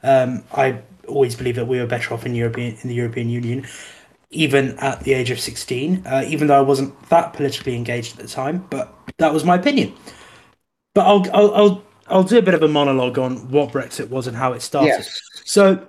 [0.03, 3.67] Um, I always believe that we were better off in European in the European Union,
[4.31, 6.03] even at the age of sixteen.
[6.07, 9.57] Uh, even though I wasn't that politically engaged at the time, but that was my
[9.57, 9.95] opinion.
[10.95, 14.27] But I'll I'll I'll, I'll do a bit of a monologue on what Brexit was
[14.27, 14.89] and how it started.
[14.89, 15.21] yes.
[15.45, 15.87] So,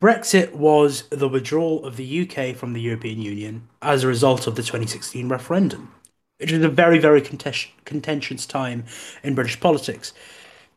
[0.00, 4.54] Brexit was the withdrawal of the UK from the European Union as a result of
[4.54, 5.92] the 2016 referendum.
[6.38, 8.84] It was a very, very contes- contentious time
[9.24, 10.12] in British politics.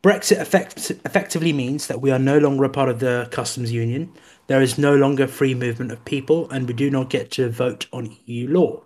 [0.02, 4.12] Brexit effect- effectively means that we are no longer a part of the customs union.
[4.46, 7.86] There is no longer free movement of people, and we do not get to vote
[7.92, 8.82] on EU law.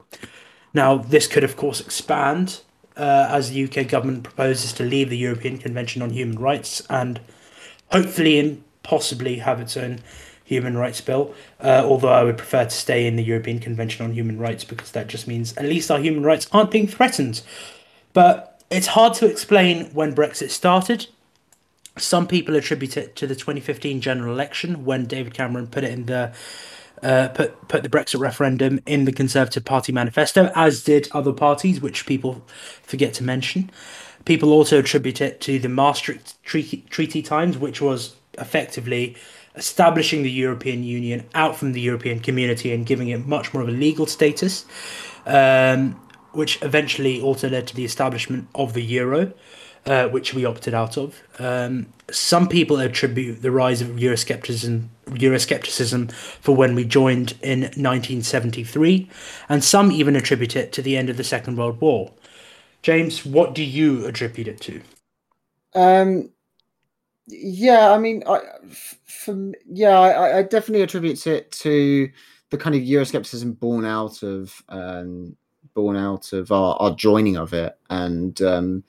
[0.74, 2.60] Now, this could, of course, expand
[2.96, 7.20] uh, as the UK government proposes to leave the European Convention on Human Rights and
[7.92, 10.00] hopefully and possibly have its own
[10.44, 11.34] human rights bill.
[11.60, 14.92] Uh, although I would prefer to stay in the European Convention on Human Rights because
[14.92, 17.42] that just means at least our human rights aren't being threatened.
[18.12, 21.06] But it's hard to explain when Brexit started.
[21.98, 26.06] Some people attribute it to the 2015 general election when David Cameron put it in
[26.06, 26.32] the
[27.02, 31.80] uh, put put the Brexit referendum in the Conservative Party manifesto, as did other parties,
[31.80, 32.42] which people
[32.82, 33.70] forget to mention.
[34.24, 39.16] People also attribute it to the Maastricht Treaty, Treaty times, which was effectively
[39.54, 43.68] establishing the European Union out from the European community and giving it much more of
[43.68, 44.66] a legal status,
[45.24, 45.92] um,
[46.32, 49.32] which eventually also led to the establishment of the euro,
[49.86, 51.22] uh, which we opted out of.
[51.38, 59.08] Um, some people attribute the rise of Euroscepticism, Euroscepticism for when we joined in 1973,
[59.48, 62.12] and some even attribute it to the end of the Second World War.
[62.82, 64.80] James, what do you attribute it to?
[65.74, 66.30] Um,
[67.26, 68.40] yeah, I mean, I,
[69.04, 72.10] for, yeah, I, I definitely attribute it to
[72.50, 75.36] the kind of Euroscepticism born out of um,
[75.74, 78.84] born out of our, our joining of it, and um,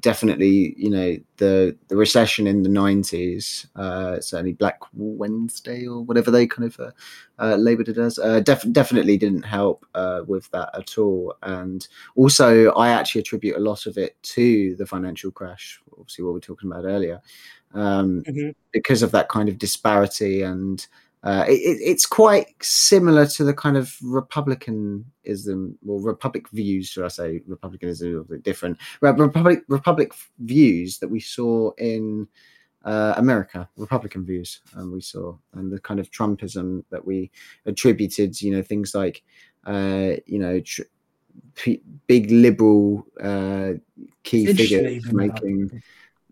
[0.00, 6.30] definitely, you know, the the recession in the nineties, uh, certainly Black Wednesday or whatever
[6.30, 6.90] they kind of uh,
[7.38, 11.34] uh, labeled it as, uh, def- definitely didn't help uh, with that at all.
[11.42, 15.80] And also, I actually attribute a lot of it to the financial crash.
[15.98, 17.20] Obviously, what we were talking about earlier
[17.74, 18.54] um, Mhm.
[18.72, 20.86] because of that kind of disparity and
[21.24, 27.04] uh, it, it- it's quite similar to the kind of republicanism or republic views should
[27.04, 28.78] i say republicanism is a bit different.
[29.00, 32.26] Republic republic views that we saw in
[32.84, 37.30] uh, america republican views um, we saw and the kind of trumpism that we
[37.66, 39.22] attributed you know things like
[39.66, 40.82] uh, you know tr-
[41.54, 43.72] p- big liberal uh,
[44.24, 45.82] key It's interesting that figures bring that making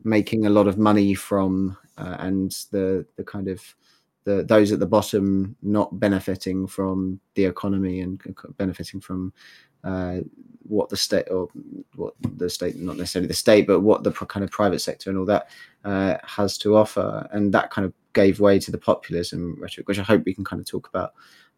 [0.02, 3.60] making a lot of money from uh, and the the kind of
[4.36, 8.20] the those at the bottom not benefiting from the economy and
[8.56, 9.32] benefiting from
[9.84, 10.18] uh,
[10.62, 11.48] what the state or
[11.96, 15.18] what the state not necessarily the state but what the kind of private sector and
[15.18, 15.48] all that
[15.84, 17.28] uh, has to offer.
[17.32, 20.44] And that kind of gave way to the populism rhetoric which i hope we can
[20.44, 21.12] kind of talk about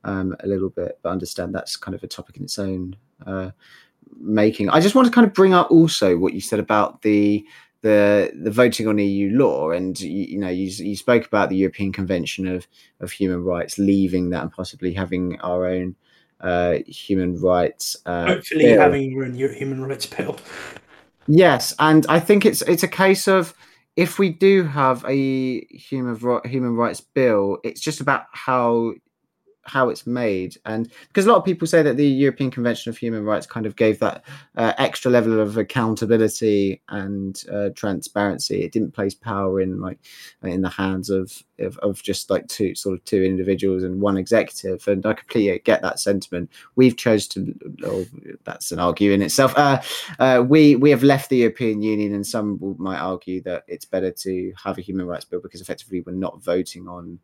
[0.04, 2.94] um, a little bit but understand that's kind of a topic in its own
[3.26, 3.50] uh,
[4.20, 4.68] making.
[4.68, 7.44] I just want to kind of bring up also what you said about the
[7.82, 11.56] the the voting on EU law, and you, you know you, you spoke about the
[11.56, 12.66] European Convention of
[13.00, 15.96] of Human Rights, leaving that and possibly having our own
[16.40, 17.96] uh, human rights.
[18.06, 18.80] Uh, Hopefully, bill.
[18.80, 20.38] having your own human rights bill.
[21.26, 23.54] Yes, and I think it's it's a case of
[23.96, 28.94] if we do have a human human rights bill, it's just about how
[29.64, 30.56] how it's made.
[30.64, 33.66] And because a lot of people say that the european convention of human rights kind
[33.66, 34.24] of gave that
[34.56, 38.62] uh, extra level of accountability and uh, transparency.
[38.62, 39.98] It didn't place power in like
[40.42, 44.16] in the hands of, of of just like two sort of two individuals and one
[44.16, 44.86] executive.
[44.88, 46.50] And i completely get that sentiment.
[46.76, 48.04] We've chose to oh,
[48.44, 49.54] that's an argue in itself.
[49.56, 49.80] Uh,
[50.18, 54.10] uh, we we have left the european union and some might argue that it's better
[54.10, 57.18] to have a human rights bill because effectively we're not voting on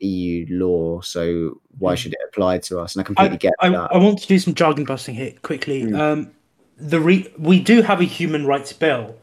[0.00, 1.96] EU law, so why Mm.
[1.98, 2.94] should it apply to us?
[2.94, 3.94] And I completely get I, that.
[3.94, 5.82] I want to do some jargon busting here quickly.
[5.84, 5.98] Mm.
[5.98, 6.30] Um,
[6.78, 9.14] the re- we do have a human rights bill,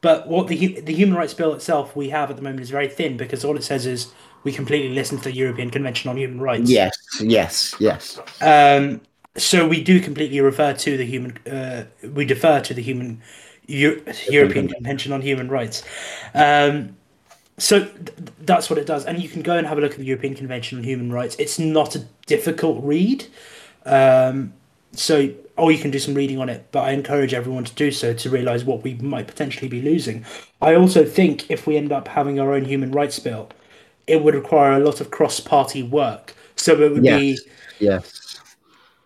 [0.00, 2.88] but what the the human rights bill itself we have at the moment is very
[2.88, 4.12] thin because all it says is
[4.42, 6.68] we completely listen to the European Convention on Human Rights.
[6.70, 8.18] yes, yes, yes.
[8.42, 9.00] Um,
[9.36, 11.38] so we do completely refer to the human.
[11.50, 13.22] Uh, we defer to the human
[13.66, 15.82] Eu- European Convention on Human Rights.
[16.34, 16.96] Um,
[17.58, 19.98] so th- that's what it does, and you can go and have a look at
[19.98, 21.36] the European Convention on Human Rights.
[21.38, 23.26] It's not a difficult read.
[23.86, 24.52] Um,
[24.92, 27.90] so, or you can do some reading on it, but I encourage everyone to do
[27.90, 30.24] so to realize what we might potentially be losing.
[30.62, 33.50] I also think if we end up having our own human rights bill,
[34.06, 36.34] it would require a lot of cross party work.
[36.56, 37.20] So it would Yes.
[37.20, 37.38] be
[37.80, 38.40] Yes.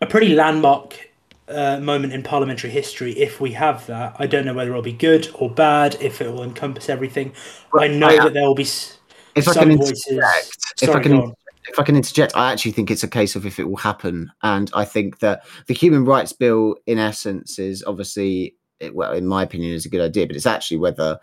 [0.01, 1.08] a pretty landmark
[1.49, 4.17] uh, moment in parliamentary history if we have that.
[4.19, 7.33] I don't know whether it'll be good or bad, if it will encompass everything.
[7.73, 8.99] Well, I know I- that there will be s-
[9.35, 10.05] If I can voices.
[10.09, 11.33] interject, if I can
[11.71, 14.31] if I can interject, I actually think it's a case of if it will happen,
[14.43, 18.57] and I think that the human rights bill, in essence, is obviously,
[18.93, 21.19] well, in my opinion, is a good idea, but it's actually whether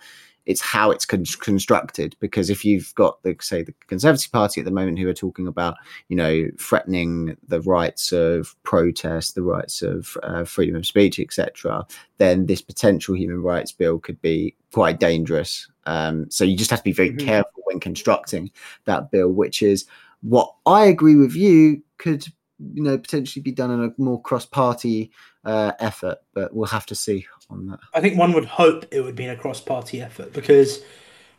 [0.45, 2.15] it's how it's con- constructed.
[2.19, 5.47] Because if you've got the say the Conservative Party at the moment who are talking
[5.47, 5.75] about,
[6.09, 11.85] you know, threatening the rights of protest, the rights of uh, freedom of speech, etc.,
[12.17, 15.69] then this potential human rights bill could be quite dangerous.
[15.85, 17.19] Um, so you just have to be very Mhm.
[17.19, 18.51] careful when constructing
[18.85, 19.85] that bill, which is
[20.21, 22.25] what I agree with you could
[22.73, 25.11] you know potentially be done in a more cross-party
[25.45, 27.79] uh, effort, but we'll have to see on that.
[27.93, 30.83] I think one would hope it would be a cross party effort because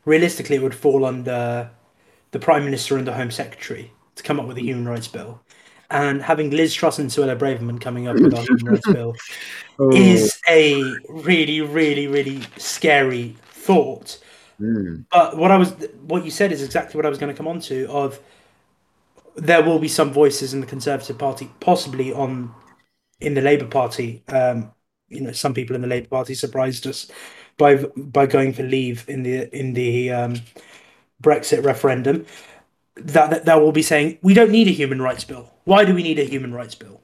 [0.05, 1.71] realistically it would fall under
[2.31, 5.41] the Prime Minister and the Home Secretary to come up with a human rights bill.
[5.91, 9.15] And having Liz Truss and Suella Braverman coming up with a human rights bill
[9.93, 14.19] is a really, really, really scary thought.
[14.61, 15.73] Mm, But what I was,
[16.07, 17.89] what you said is exactly what I was going to come on to.
[17.89, 18.19] Of
[19.37, 22.53] there will be some voices in the Conservative Party, possibly on
[23.21, 24.23] in the Labour Party.
[24.29, 24.73] Um,
[25.09, 27.11] you know, some people in the Labour Party surprised us
[27.57, 30.35] by by going for leave in the in the um,
[31.23, 32.27] Brexit referendum.
[32.97, 35.53] That, that that will be saying we don't need a human rights bill.
[35.65, 37.01] Why do we need a human rights bill?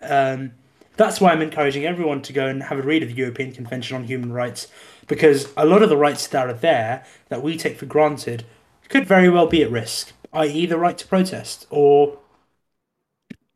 [0.00, 0.52] Um,
[0.96, 3.96] that's why I'm encouraging everyone to go and have a read of the European Convention
[3.96, 4.68] on Human Rights,
[5.06, 8.44] because a lot of the rights that are there that we take for granted
[8.88, 12.18] could very well be at risk, i.e., the right to protest or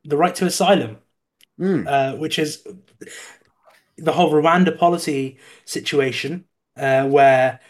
[0.05, 0.99] the right to asylum,
[1.59, 2.67] mm, uh, which is
[3.97, 6.45] the whole Rwanda policy situation,
[6.77, 7.61] uh, where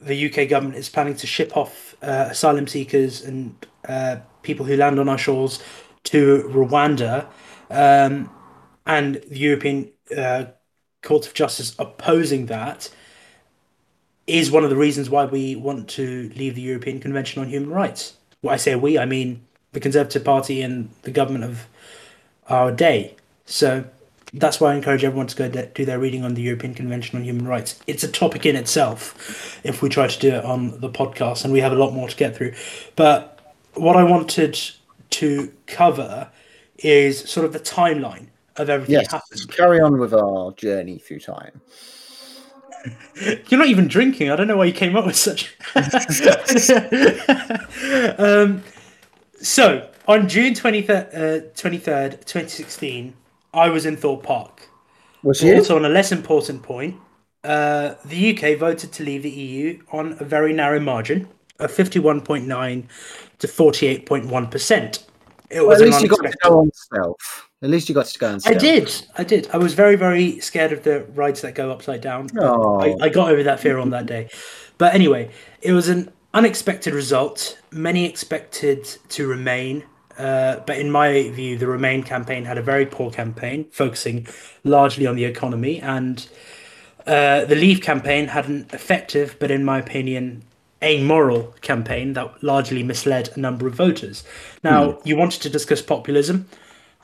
[0.00, 3.54] the UK government is planning to ship off uh, asylum seekers and
[3.88, 5.62] uh, people who land on our shores
[6.04, 7.26] to Rwanda,
[7.70, 8.30] um,
[8.86, 10.46] and the European uh,
[11.02, 12.90] Court of Justice opposing that
[14.26, 17.70] is one of the reasons why we want to leave the European Convention on Human
[17.70, 18.14] Rights.
[18.40, 21.66] When I say we, I mean the Conservative Party and the government of
[22.48, 23.16] our day.
[23.46, 23.84] So
[24.32, 27.18] that's why I encourage everyone to go de- do their reading on the European Convention
[27.18, 27.78] on Human Rights.
[27.86, 31.52] It's a topic in itself if we try to do it on the podcast, and
[31.52, 32.54] we have a lot more to get through.
[32.96, 34.58] But what I wanted
[35.10, 36.30] to cover
[36.78, 38.26] is sort of the timeline
[38.56, 39.52] of everything yes, that happened.
[39.52, 41.60] carry on with our journey through time.
[43.48, 44.30] You're not even drinking.
[44.30, 45.56] I don't know why you came up with such.
[48.18, 48.62] um,
[49.40, 53.14] so on June 23rd, uh, 23rd, 2016,
[53.54, 54.68] I was in Thorpe Park.
[55.22, 56.96] Was Also, on a less important point,
[57.44, 61.28] uh, the UK voted to leave the EU on a very narrow margin
[61.58, 62.84] of 51.9
[63.38, 65.04] to 48.1%.
[65.50, 67.48] It Well, was at least you got to go on stealth.
[67.62, 69.06] At least you got to go on I did.
[69.16, 69.48] I did.
[69.52, 72.28] I was very, very scared of the rides that go upside down.
[72.38, 72.80] Oh.
[72.80, 74.28] I, I got over that fear on that day.
[74.76, 75.30] But anyway,
[75.62, 77.58] it was an unexpected result.
[77.70, 79.84] Many expected to remain.
[80.18, 84.26] Uh, but in my view, the Remain campaign had a very poor campaign, focusing
[84.62, 85.80] largely on the economy.
[85.80, 86.26] And
[87.06, 90.44] uh, the Leave campaign had an effective, but in my opinion,
[90.82, 94.22] amoral campaign that largely misled a number of voters.
[94.62, 96.48] Now, you wanted to discuss populism.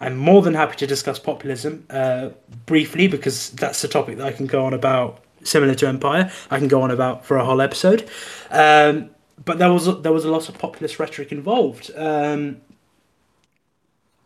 [0.00, 2.30] I'm more than happy to discuss populism uh,
[2.66, 5.22] briefly because that's the topic that I can go on about.
[5.42, 8.08] Similar to Empire, I can go on about for a whole episode.
[8.50, 9.10] Um,
[9.42, 11.90] but there was there was a lot of populist rhetoric involved.
[11.96, 12.60] Um,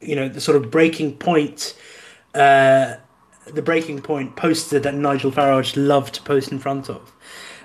[0.04, 1.74] you know, the sort of breaking point,
[2.34, 2.96] uh,
[3.46, 7.12] the breaking point poster that Nigel Farage loved to post in front of.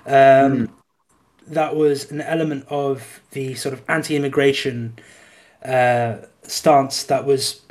[0.06, 0.70] Um,
[1.46, 4.98] That was an element of the sort of anti-immigration
[5.64, 7.62] uh, stance that was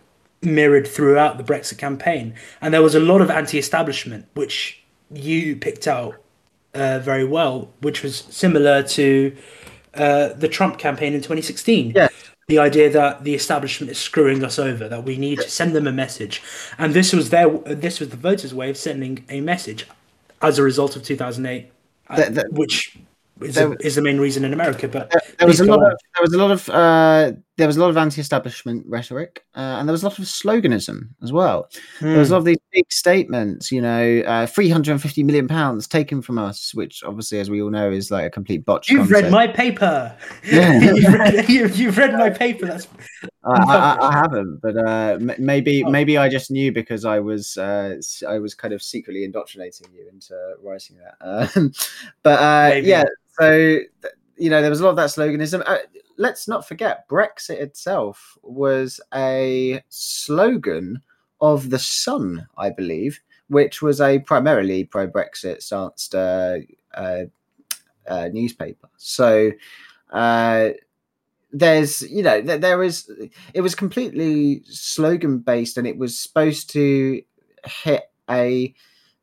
[0.41, 5.87] mirrored throughout the Brexit campaign, and there was a lot of anti-establishment, which you picked
[5.87, 6.15] out
[6.73, 9.35] uh, very well, which was similar to
[9.95, 11.93] uh, the Trump campaign in 2016.
[11.95, 12.11] Yes.
[12.49, 15.85] The idea that the establishment is screwing us over, that we need to send them
[15.85, 16.41] a message,
[16.79, 19.85] and this was their, this was the voters' way of sending a message,
[20.41, 21.71] as a result of 2008,
[22.09, 22.97] uh, That- that- which
[23.41, 24.87] is, there- a, is the main reason in America.
[24.87, 25.91] But There, there was a lot on.
[25.91, 29.59] of there was a lot of uh, there was a lot of anti-establishment rhetoric, uh,
[29.79, 31.69] and there was a lot of sloganism as well.
[31.99, 32.33] There was a Hmm.
[32.33, 36.21] lot of these big statements, you know, uh, three hundred and fifty million pounds taken
[36.21, 38.89] from us, which obviously, as we all know, is like a complete botch.
[38.89, 40.15] You've read my paper.
[40.43, 40.79] Yeah.
[40.93, 42.65] you've, read, you- you've read my paper.
[42.65, 42.87] That's
[43.43, 45.89] I, I, I, haven't, but uh, maybe oh.
[45.89, 47.95] maybe I just knew because I was uh,
[48.27, 51.15] I was kind of secretly indoctrinating you into writing that.
[51.57, 51.71] Um,
[52.23, 53.03] but uh, yeah,
[53.39, 53.79] so
[54.37, 55.63] you know there was a lot of that sloganism.
[55.65, 55.77] Uh,
[56.17, 61.01] let's not forget Brexit itself was a slogan
[61.41, 66.57] of the Sun, I believe, which was a primarily pro-Brexit stanced uh,
[66.93, 67.25] uh,
[68.31, 68.89] newspaper.
[68.97, 69.51] So
[71.51, 73.09] there's you know there is
[73.53, 77.21] it was completely slogan based and it was supposed to
[77.65, 78.73] hit a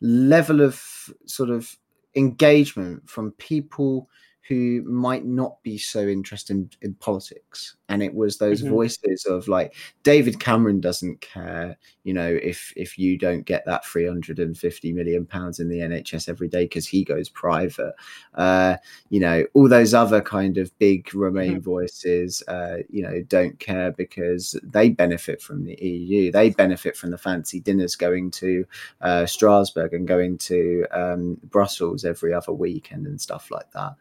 [0.00, 0.82] level of
[1.26, 1.76] sort of
[2.16, 4.08] engagement from people
[4.48, 8.74] who might not be so interested in, in politics and it was those mm-hmm.
[8.74, 13.84] voices of like david cameron doesn't care you know if if you don't get that
[13.84, 17.94] 350 million pounds in the nhs every day because he goes private
[18.34, 18.76] uh
[19.10, 21.60] you know all those other kind of big remain mm-hmm.
[21.60, 27.10] voices uh you know don't care because they benefit from the eu they benefit from
[27.10, 28.64] the fancy dinners going to
[29.00, 33.94] uh strasbourg and going to um brussels every other weekend and stuff like that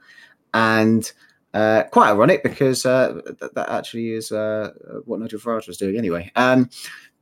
[0.54, 1.12] and
[1.56, 4.72] uh, quite ironic because uh, th- that actually is uh,
[5.06, 6.30] what Nigel Farage was doing anyway.
[6.36, 6.70] Um,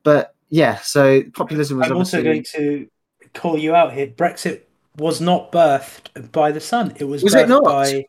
[0.01, 1.91] but yeah, so populism was.
[1.91, 2.89] I'm also going to
[3.35, 4.07] call you out here.
[4.07, 4.61] Brexit
[4.97, 6.93] was not birthed by the sun.
[6.97, 7.63] It was, was birthed it not?
[7.63, 8.05] by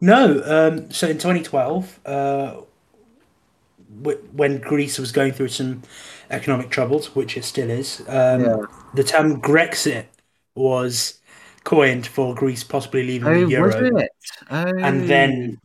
[0.00, 0.42] no.
[0.44, 2.56] Um, so in 2012, uh,
[3.98, 5.82] w- when Greece was going through some
[6.30, 8.56] economic troubles, which it still is, um, yeah.
[8.94, 10.04] the term Grexit
[10.54, 11.20] was
[11.64, 14.06] coined for Greece possibly leaving oh, the euro.
[14.50, 14.72] Oh.
[14.78, 15.60] And then,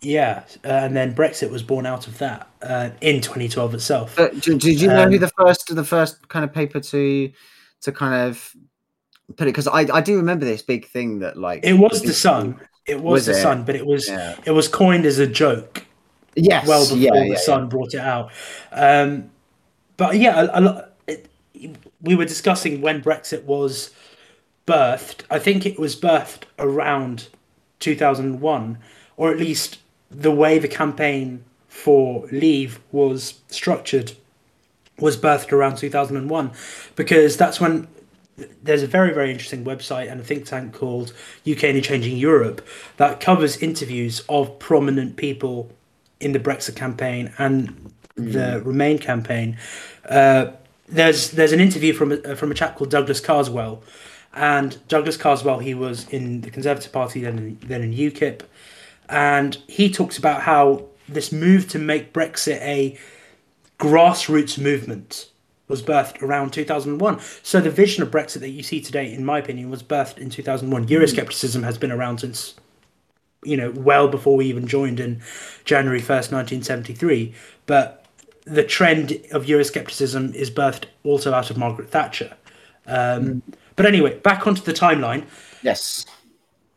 [0.00, 4.16] yeah, uh, and then Brexit was born out of that uh, in 2012 itself.
[4.16, 7.32] But did, did you know um, who the first the first kind of paper to
[7.82, 8.54] to kind of
[9.36, 9.50] put it?
[9.50, 12.60] Because I I do remember this big thing that like it was the Sun.
[12.86, 13.42] It was, was the it?
[13.42, 14.36] Sun, but it was yeah.
[14.46, 15.84] it was coined as a joke.
[16.36, 18.30] Yes, well before yeah, the yeah, Sun brought it out.
[18.72, 19.30] Um,
[19.96, 21.26] but yeah, a, a, it,
[22.00, 23.90] we were discussing when Brexit was
[24.66, 25.22] birthed.
[25.30, 27.28] I think it was birthed around
[27.80, 28.78] 2001,
[29.16, 29.78] or at least
[30.10, 34.12] the way the campaign for Leave was structured
[34.98, 36.50] was birthed around 2001,
[36.94, 37.88] because that's when
[38.62, 41.12] there's a very very interesting website and a think tank called
[41.50, 45.70] UK in a Changing Europe that covers interviews of prominent people
[46.20, 48.32] in the Brexit campaign and mm.
[48.32, 49.58] the Remain campaign.
[50.08, 50.52] Uh,
[50.88, 53.82] there's there's an interview from a, from a chap called Douglas Carswell,
[54.34, 58.42] and Douglas Carswell, he was in the Conservative Party, then in, then in UKIP,
[59.08, 62.98] and he talks about how this move to make Brexit a
[63.78, 65.30] grassroots movement
[65.66, 67.20] was birthed around 2001.
[67.42, 70.28] So the vision of Brexit that you see today, in my opinion, was birthed in
[70.28, 70.86] 2001.
[70.88, 72.54] Euroscepticism has been around since,
[73.44, 75.22] you know, well before we even joined in
[75.64, 77.34] January 1st, 1973.
[77.66, 78.04] But
[78.44, 82.36] the trend of Euroscepticism is birthed also out of Margaret Thatcher.
[82.86, 83.42] Um, mm.
[83.80, 85.24] But anyway, back onto the timeline.
[85.62, 86.04] Yes.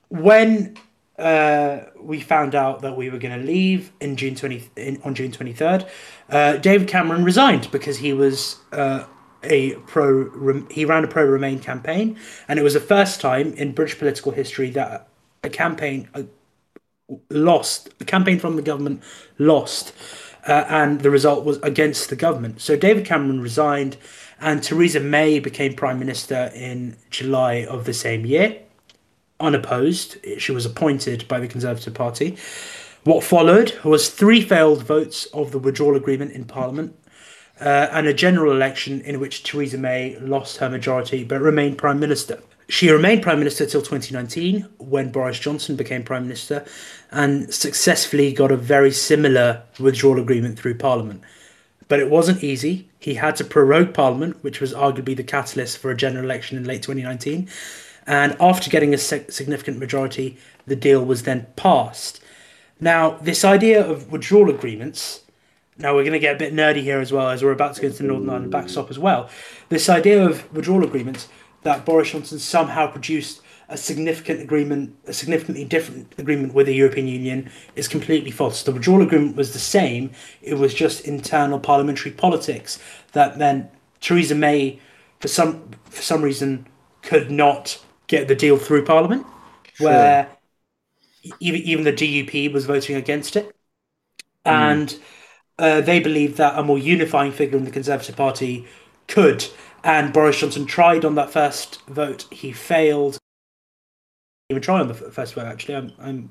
[0.08, 0.78] When
[1.20, 5.14] uh, we found out that we were going to leave in June twenty in, on
[5.14, 5.86] June twenty third,
[6.30, 9.04] uh, David Cameron resigned because he was uh,
[9.44, 10.66] a pro.
[10.72, 14.32] He ran a pro Remain campaign, and it was the first time in British political
[14.32, 15.10] history that
[15.44, 16.08] a campaign
[17.30, 17.90] lost.
[18.00, 19.04] A campaign from the government
[19.38, 19.92] lost,
[20.48, 22.62] uh, and the result was against the government.
[22.62, 23.98] So David Cameron resigned
[24.40, 28.60] and Theresa May became Prime Minister in July of the same year,
[29.40, 30.18] unopposed.
[30.38, 32.38] She was appointed by the Conservative Party.
[33.04, 36.98] What followed was three failed votes of the withdrawal agreement in Parliament
[37.60, 42.00] uh, and a general election in which Theresa May lost her majority but remained Prime
[42.00, 42.42] Minister.
[42.70, 46.66] She remained Prime Minister till 2019 when Boris Johnson became Prime Minister
[47.12, 51.24] and successfully got a very similar withdrawal agreement through Parliament.
[51.94, 52.90] But it wasn't easy.
[52.98, 56.64] He had to prorogue Parliament, which was arguably the catalyst for a general election in
[56.64, 57.48] late 2019.
[58.08, 62.20] And after getting a significant majority, the deal was then passed.
[62.80, 65.22] Now, this idea of withdrawal agreements,
[65.78, 67.82] now we're going to get a bit nerdy here as well, as we're about to
[67.82, 69.30] go into the Northern Ireland backstop as well.
[69.70, 71.28] This idea of withdrawal agreements
[71.62, 73.43] that Boris Johnson somehow produced
[73.74, 78.62] a significant agreement, a significantly different agreement with the European Union is completely false.
[78.62, 80.12] The withdrawal agreement was the same.
[80.44, 82.80] It was just internal parliamentary politics
[83.14, 84.80] that meant Theresa May,
[85.20, 86.68] for some for some reason,
[87.02, 89.26] could not get the deal through Parliament,
[89.74, 89.90] sure.
[89.90, 90.30] where
[91.40, 94.52] even even the DUP was voting against it, mm.
[94.52, 95.00] and
[95.58, 98.68] uh, they believed that a more unifying figure in the Conservative Party
[99.08, 99.48] could.
[99.86, 102.28] And Boris Johnson tried on that first vote.
[102.32, 103.18] He failed
[104.50, 105.46] even try on the first vote.
[105.46, 106.30] Actually, I'm I'm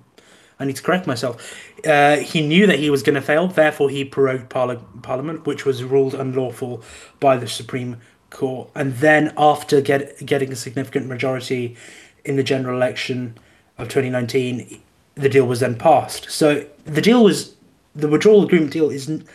[0.61, 1.55] I need to correct myself.
[1.85, 5.83] Uh, he knew that he was going to fail, therefore he prorogued Parliament, which was
[5.83, 6.83] ruled unlawful
[7.19, 7.97] by the Supreme
[8.31, 8.71] Court.
[8.75, 11.77] And then, after get, getting a significant majority
[12.25, 13.39] in the general election
[13.77, 14.81] of 2019,
[15.17, 16.31] the deal was then passed.
[16.31, 17.57] So the deal was
[17.95, 19.27] the withdrawal agreement deal isn't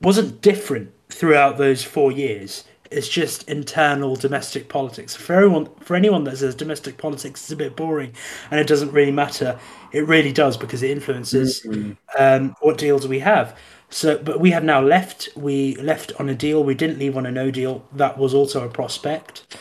[0.00, 2.64] wasn't different throughout those four years.
[2.90, 5.14] It's just internal domestic politics.
[5.14, 8.12] For everyone, for anyone that says domestic politics is a bit boring
[8.50, 9.58] and it doesn't really matter,
[9.92, 11.92] it really does because it influences mm-hmm.
[12.18, 13.58] um, what deals we have.
[13.88, 15.28] So, but we have now left.
[15.36, 16.64] We left on a deal.
[16.64, 17.86] We didn't leave on a no deal.
[17.92, 19.56] That was also a prospect.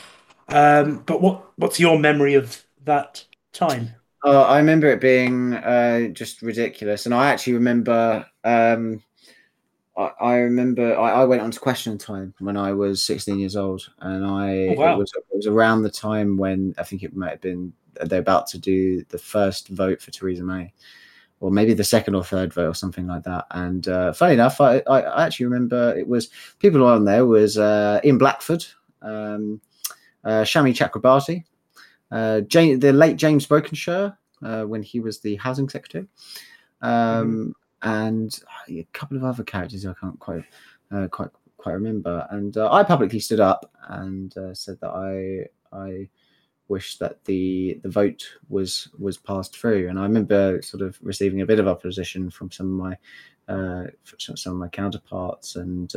[0.48, 3.24] Um, but what what's your memory of that
[3.54, 3.92] time?
[4.24, 8.26] Oh, I remember it being uh, just ridiculous, and I actually remember.
[8.44, 9.04] Um,
[9.98, 13.56] I, I remember I, I, went on to Question Time when I was 16 years
[13.56, 14.96] old, and I oh, wow.
[14.96, 17.74] it was it was around the time when I think it might have been
[18.04, 20.74] they're about to do the first vote for Theresa May,
[21.40, 23.46] or maybe the second or third vote or something like that.
[23.52, 26.30] And uh, funny enough, I, I actually remember it was
[26.60, 28.66] people on there was uh, Ian Blackford,
[29.02, 29.62] um,
[30.24, 31.44] uh, Shami Chakrabarti,
[32.12, 36.08] uh, James, the late James Brokenshire uh, when he was the housing secretary,
[36.82, 37.52] um, mm-hmm.
[37.86, 40.44] And a couple of other characters I can't quite
[40.92, 42.28] uh, quite quite remember.
[42.32, 46.10] And uh, I publicly stood up and uh, said that I I
[46.68, 49.88] wish that the the vote was was passed through.
[49.88, 52.98] And I remember sort of receiving a bit of opposition from some of my
[53.48, 55.96] uh, some of my counterparts and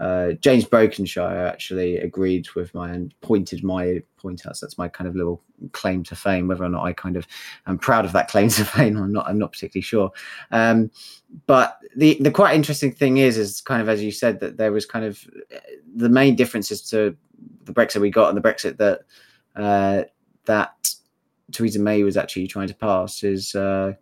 [0.00, 4.56] uh, uh, James Brokenshire actually agreed with my and pointed my point out.
[4.56, 5.42] So that's my kind of little
[5.72, 6.48] claim to fame.
[6.48, 7.26] Whether or not I kind of
[7.66, 9.28] am proud of that claim to fame, I'm not.
[9.28, 10.10] I'm not particularly sure.
[10.50, 10.90] Um,
[11.46, 14.72] but the the quite interesting thing is, is kind of as you said that there
[14.72, 15.24] was kind of
[15.94, 17.16] the main differences to
[17.64, 19.00] the Brexit we got and the Brexit that
[19.56, 20.04] uh,
[20.46, 20.90] that
[21.52, 23.54] Theresa May was actually trying to pass is.
[23.54, 23.94] Uh,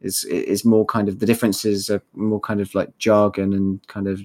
[0.00, 4.08] is is more kind of the differences are more kind of like jargon and kind
[4.08, 4.22] of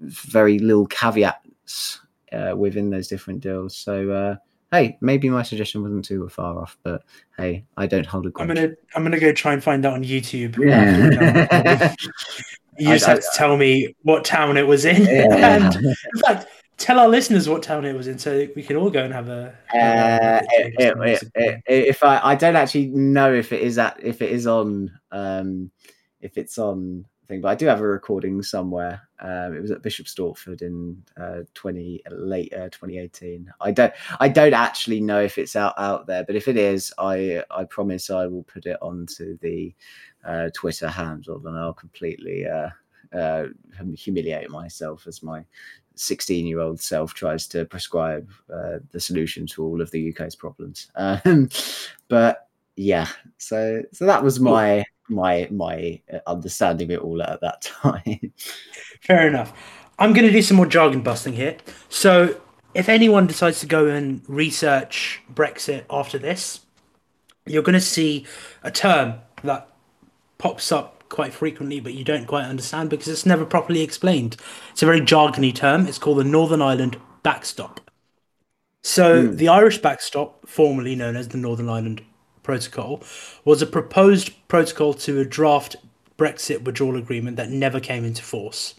[0.00, 2.00] very little caveats
[2.32, 3.76] uh, within those different deals.
[3.76, 4.36] So uh,
[4.72, 7.02] hey, maybe my suggestion wasn't too far off, but
[7.36, 8.48] hey, I don't hold a grudge.
[8.48, 10.58] I'm gonna I'm gonna go try and find out on YouTube.
[10.58, 11.94] Yeah.
[12.78, 15.26] you just I, have I, to tell me what town it was in, yeah.
[15.56, 18.90] and in fact, tell our listeners what town it was in, so we can all
[18.90, 19.54] go and have a.
[19.74, 24.30] Uh, it, it, if I I don't actually know if it is at if it
[24.30, 25.70] is on um
[26.20, 29.02] if it's on thing, but I do have a recording somewhere.
[29.20, 33.52] Um, it was at Bishop Stortford in uh, twenty late uh, twenty eighteen.
[33.60, 36.92] I don't I don't actually know if it's out out there, but if it is,
[36.98, 39.74] I I promise I will put it onto the
[40.24, 42.70] uh, Twitter handle, and I'll completely uh,
[43.12, 43.46] uh,
[43.96, 45.44] humiliate myself as my
[45.96, 50.36] 16 year old self tries to prescribe uh, the solution to all of the UK's
[50.36, 50.90] problems.
[50.96, 51.48] Um,
[52.08, 53.08] but yeah,
[53.38, 58.32] so so that was my my my uh, understanding of it all at that time.
[59.00, 59.52] Fair enough.
[59.98, 61.56] I'm going to do some more jargon busting here.
[61.88, 62.40] So,
[62.74, 66.60] if anyone decides to go and research Brexit after this,
[67.46, 68.24] you're going to see
[68.62, 69.68] a term that
[70.36, 74.36] pops up quite frequently, but you don't quite understand because it's never properly explained.
[74.70, 75.86] It's a very jargony term.
[75.86, 77.80] It's called the Northern Ireland backstop.
[78.84, 79.36] So, mm.
[79.36, 82.02] the Irish backstop, formerly known as the Northern Ireland
[82.48, 83.02] Protocol
[83.44, 85.76] was a proposed protocol to a draft
[86.16, 88.74] Brexit withdrawal agreement that never came into force.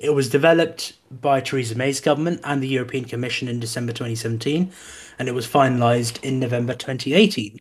[0.00, 4.72] It was developed by Theresa May's government and the European Commission in December 2017,
[5.16, 7.60] and it was finalised in November 2018.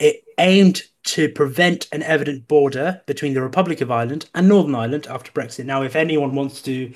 [0.00, 5.06] It aimed to prevent an evident border between the Republic of Ireland and Northern Ireland
[5.08, 5.64] after Brexit.
[5.64, 6.92] Now, if anyone wants to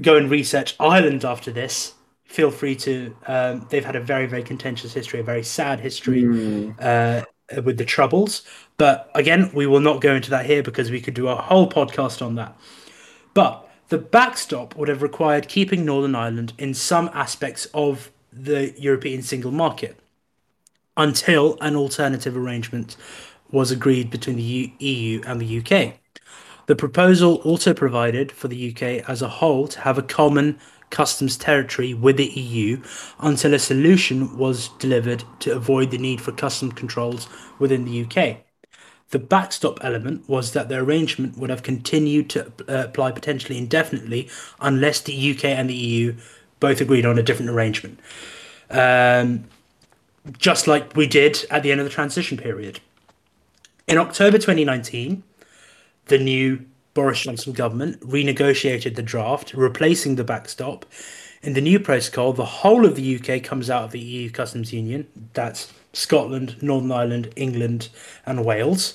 [0.00, 1.94] go and research Ireland after this,
[2.26, 3.16] feel free to.
[3.26, 6.74] Um, they've had a very, very contentious history, a very sad history mm.
[6.80, 7.24] uh,
[7.62, 8.42] with the Troubles.
[8.76, 11.68] But again, we will not go into that here because we could do a whole
[11.68, 12.56] podcast on that.
[13.34, 19.22] But the backstop would have required keeping Northern Ireland in some aspects of the European
[19.22, 19.98] single market
[20.96, 22.96] until an alternative arrangement
[23.50, 25.94] was agreed between the EU and the UK.
[26.66, 30.58] The proposal also provided for the UK as a whole to have a common
[30.90, 32.82] customs territory with the EU
[33.20, 37.28] until a solution was delivered to avoid the need for customs controls
[37.58, 38.38] within the UK.
[39.10, 44.28] The backstop element was that the arrangement would have continued to uh, apply potentially indefinitely
[44.60, 46.16] unless the UK and the EU
[46.58, 48.00] both agreed on a different arrangement.
[48.70, 49.44] Um,
[50.38, 52.80] just like we did at the end of the transition period.
[53.86, 55.22] In October 2019,
[56.06, 56.64] the new
[56.96, 60.86] Boris Johnson government renegotiated the draft, replacing the backstop.
[61.42, 64.72] In the new protocol, the whole of the UK comes out of the EU customs
[64.72, 65.06] union.
[65.34, 67.90] That's Scotland, Northern Ireland, England,
[68.24, 68.94] and Wales.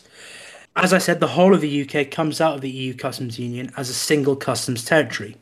[0.75, 3.71] As I said, the whole of the UK comes out of the EU customs union
[3.77, 5.37] as a single customs territory.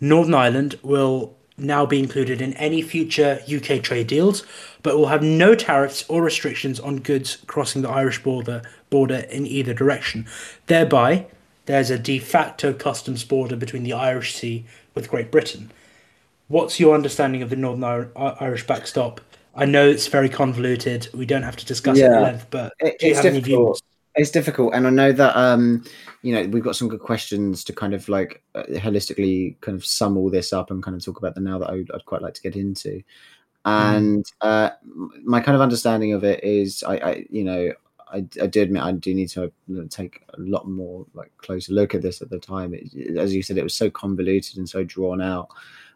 [0.00, 4.42] Northern Ireland will now be included in any future UK trade deals,
[4.82, 9.46] but will have no tariffs or restrictions on goods crossing the Irish border border in
[9.46, 10.26] either direction.
[10.66, 11.26] Thereby,
[11.70, 14.64] there's a de facto customs border between the Irish Sea
[14.96, 15.70] with Great Britain.
[16.48, 19.20] What's your understanding of the Northern Irish backstop?
[19.54, 21.08] I know it's very convoluted.
[21.14, 22.06] We don't have to discuss yeah.
[22.06, 23.46] it at length, but it, do you have difficult.
[23.46, 23.82] any views?
[24.16, 25.84] It's difficult, and I know that um,
[26.22, 29.86] you know we've got some good questions to kind of like uh, holistically kind of
[29.86, 32.04] sum all this up and kind of talk about the now that I would, I'd
[32.04, 33.00] quite like to get into.
[33.64, 33.96] Mm.
[33.96, 34.30] And mm.
[34.40, 34.70] uh,
[35.22, 37.72] my kind of understanding of it is, I, I you know,
[38.12, 39.52] I, I do admit I do need to
[39.88, 42.74] take a lot more like closer look at this at the time.
[42.74, 45.48] It, as you said, it was so convoluted and so drawn out.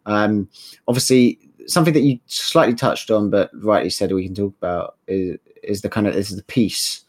[0.06, 0.48] Um,
[0.86, 5.38] obviously, something that you slightly touched on, but rightly said we can talk about is
[5.62, 7.04] is the kind of is the peace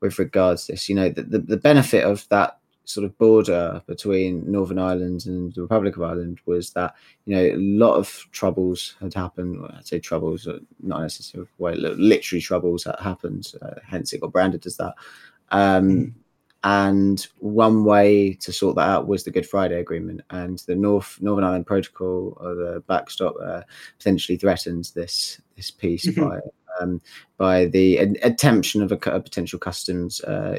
[0.00, 0.88] with regards to this.
[0.88, 5.52] You know, the, the, the benefit of that sort of border between Northern Ireland and
[5.54, 9.60] the Republic of Ireland was that you know a lot of troubles had happened.
[9.60, 10.48] Well, I'd say troubles,
[10.80, 13.52] not necessarily well, literally troubles that happened.
[13.62, 14.94] Uh, hence, it got branded as that.
[15.50, 16.12] Um, mm.
[16.62, 21.16] And one way to sort that out was the Good Friday Agreement, and the North
[21.22, 23.62] Northern Ireland Protocol, or the backstop, uh,
[23.98, 26.28] potentially threatens this this peace mm-hmm.
[26.28, 26.40] by
[26.80, 27.00] um,
[27.36, 30.58] by the attention of a, a potential customs uh,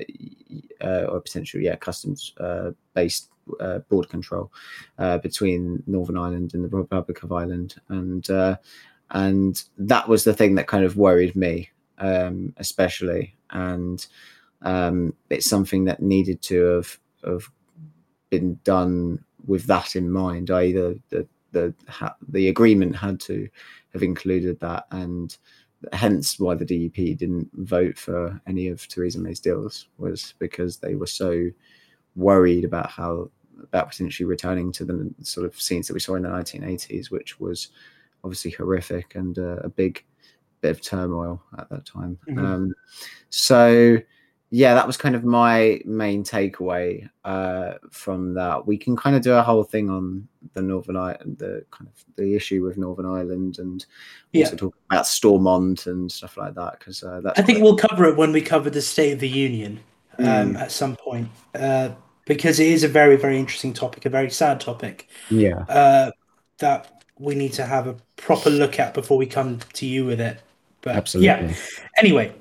[0.82, 4.52] uh, or potential yeah customs uh, based uh, border control
[4.98, 8.58] uh, between Northern Ireland and the Republic of Ireland, and uh,
[9.12, 14.06] and that was the thing that kind of worried me, um, especially, and
[14.62, 17.50] um, it's something that needed to have have
[18.30, 20.52] been done with that in mind.
[20.52, 21.74] Either the the
[22.30, 23.50] the agreement had to
[23.94, 25.38] have included that, and
[25.94, 30.96] hence why the DUP didn't vote for any of Theresa May's deals was because they
[30.96, 31.50] were so
[32.16, 33.30] worried about how
[33.64, 37.40] about potentially returning to the sort of scenes that we saw in the 1980s, which
[37.40, 37.70] was
[38.24, 40.04] obviously horrific and uh, a big
[40.62, 42.18] bit of turmoil at that time.
[42.28, 42.46] Mm-hmm.
[42.46, 42.74] Um,
[43.30, 43.98] so
[44.54, 48.68] yeah, that was kind of my main takeaway uh, from that.
[48.68, 52.04] We can kind of do a whole thing on the Northern Ireland, the kind of
[52.18, 53.86] the issue with Northern Ireland, and
[54.34, 54.44] yeah.
[54.44, 56.80] also talk about Stormont and stuff like that.
[56.80, 59.30] Because uh, that's I think we'll cover it when we cover the State of the
[59.30, 59.80] Union
[60.20, 60.60] um, mm.
[60.60, 61.92] at some point, uh,
[62.26, 65.08] because it is a very very interesting topic, a very sad topic.
[65.30, 66.12] Yeah, uh,
[66.58, 70.20] that we need to have a proper look at before we come to you with
[70.20, 70.42] it.
[70.82, 71.28] But Absolutely.
[71.28, 71.56] yeah.
[71.98, 72.34] Anyway,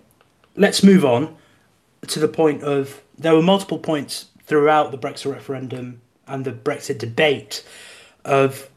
[0.57, 1.37] let's move on
[2.11, 6.99] to the point of there were multiple points throughout the Brexit referendum and the Brexit
[6.99, 7.65] debate
[8.25, 8.69] of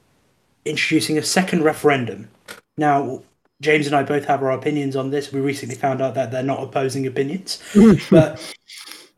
[0.65, 2.29] introducing a second referendum.
[2.77, 3.23] Now,
[3.61, 5.31] James and I both have our opinions on this.
[5.31, 7.61] We recently found out that they're not opposing opinions.
[8.11, 8.55] but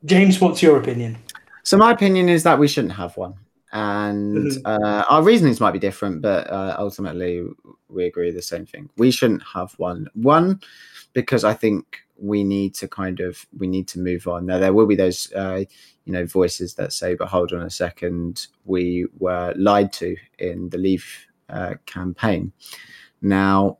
[0.06, 1.18] James, what's your opinion?
[1.64, 3.34] So my opinion is that we shouldn't have one,
[3.72, 4.66] and mm-hmm.
[4.66, 7.44] uh, our reasonings might be different, but uh, ultimately
[7.90, 8.88] we agree the same thing.
[8.98, 10.08] We shouldn't have one.
[10.14, 10.60] One
[11.14, 14.46] because I think we need to kind of we need to move on.
[14.46, 15.64] Now there will be those uh,
[16.06, 20.70] you know voices that say, "But hold on a second, we were lied to in
[20.70, 21.08] the Leave
[21.50, 22.52] uh, campaign."
[23.22, 23.78] Now,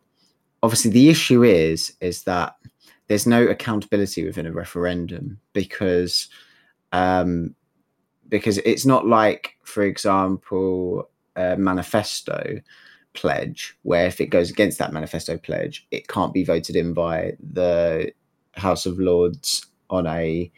[0.64, 2.56] obviously, the issue is is that
[3.08, 6.28] there's no accountability within a referendum because
[6.92, 7.56] um,
[8.30, 12.60] because it's not like, for example, a manifesto
[13.14, 17.34] pledge where if it goes against that manifesto pledge, it can't be voted in by
[17.40, 18.12] the
[18.56, 20.52] House of Lords on a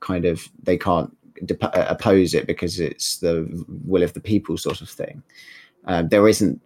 [0.00, 1.14] kind of they can't
[1.60, 5.22] uh, oppose it because it's the will of the people sort of thing.
[5.84, 6.60] Um, there isn't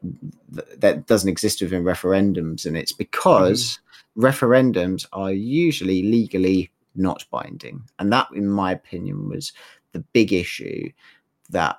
[0.81, 3.79] that doesn't exist within referendums, and it's because
[4.17, 4.23] mm.
[4.23, 9.53] referendums are usually legally not binding, and that, in my opinion, was
[9.93, 10.91] the big issue
[11.51, 11.79] that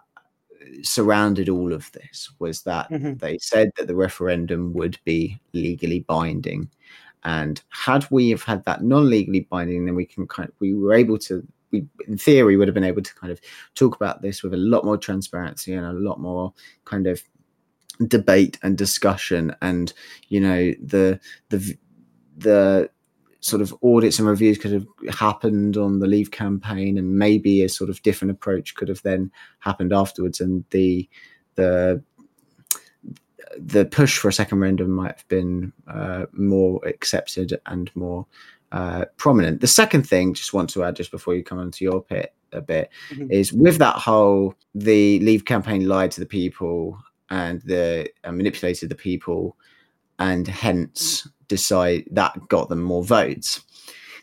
[0.84, 3.16] surrounded all of this was that mm-hmm.
[3.16, 6.70] they said that the referendum would be legally binding
[7.24, 10.94] and had we have had that non-legally binding, then we can kind of we were
[10.94, 13.40] able to we in theory would have been able to kind of
[13.76, 16.54] talk about this with a lot more transparency and a lot more
[16.86, 17.22] kind of
[18.08, 19.94] debate and discussion and
[20.30, 21.20] you know the
[21.50, 21.78] the
[22.38, 22.90] the
[23.40, 27.70] sort of audits and reviews could have happened on the leave campaign and maybe a
[27.70, 31.08] sort of different approach could have then happened afterwards and the
[31.56, 32.02] the
[33.58, 38.26] the push for a second referendum might have been uh, more accepted and more
[38.72, 39.62] uh, prominent.
[39.62, 42.62] The second thing, just want to add, just before you come onto your pit a
[42.62, 43.32] bit, mm-hmm.
[43.32, 46.98] is with that whole the Leave campaign lied to the people
[47.30, 49.58] and the uh, manipulated the people,
[50.20, 53.62] and hence decide that got them more votes.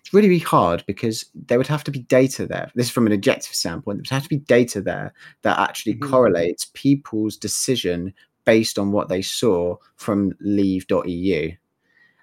[0.01, 2.71] It's really, really hard because there would have to be data there.
[2.75, 3.99] This is from an objective standpoint.
[3.99, 5.13] There would have to be data there
[5.43, 6.09] that actually Mhm.
[6.09, 8.15] correlates people's decision
[8.49, 11.51] based on what they saw from leave.eu.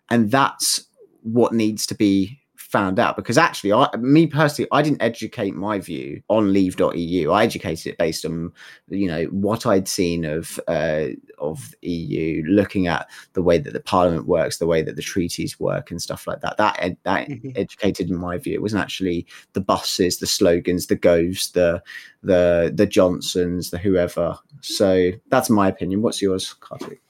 [0.09, 0.87] And that's
[1.21, 2.39] what needs to be
[2.69, 7.43] found out because actually I me personally I didn't educate my view on leave.eu I
[7.43, 8.51] educated it based on
[8.89, 11.07] you know what I'd seen of uh,
[11.37, 15.59] of EU looking at the way that the parliament works the way that the treaties
[15.59, 16.57] work and stuff like that.
[16.57, 17.53] That ed- that Mhm.
[17.55, 18.53] educated in my view.
[18.55, 21.81] It wasn't actually the buses the slogans the goves the
[22.23, 24.37] the the Johnsons the whoever.
[24.61, 26.01] So that's my opinion.
[26.01, 27.01] What's yours Kartik?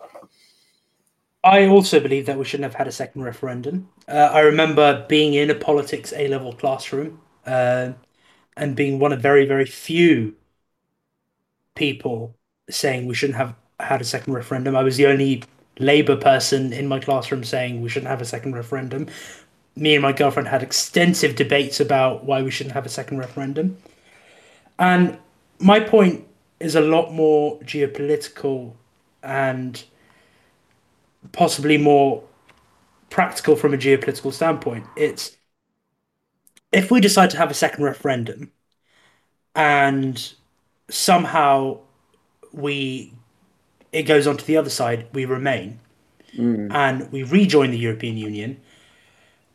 [1.46, 3.89] I also believe that we shouldn't have had a second referendum.
[4.08, 7.93] Uh, I remember being in a politics A level classroom uh,
[8.58, 10.36] and being one of very, very few
[11.76, 12.36] people
[12.70, 14.76] saying we shouldn't have had a second referendum.
[14.76, 15.43] I was the only
[15.78, 19.08] Labour person in my classroom saying we shouldn't have a second referendum.
[19.76, 23.78] Me and my girlfriend had extensive debates about why we shouldn't have a second referendum.
[24.80, 25.18] And
[25.60, 26.26] my point
[26.60, 28.74] is a lot more geopolitical
[29.24, 29.84] and
[31.32, 32.23] possibly more
[33.09, 34.86] practical from a geopolitical standpoint.
[34.95, 35.38] It's
[36.71, 38.51] if we decide to have a second referendum
[39.55, 40.34] and
[40.89, 41.80] somehow
[42.51, 43.13] we
[43.91, 45.80] it goes on to the other side, we remain
[46.38, 46.73] mm.
[46.73, 48.59] and we rejoin the European Union,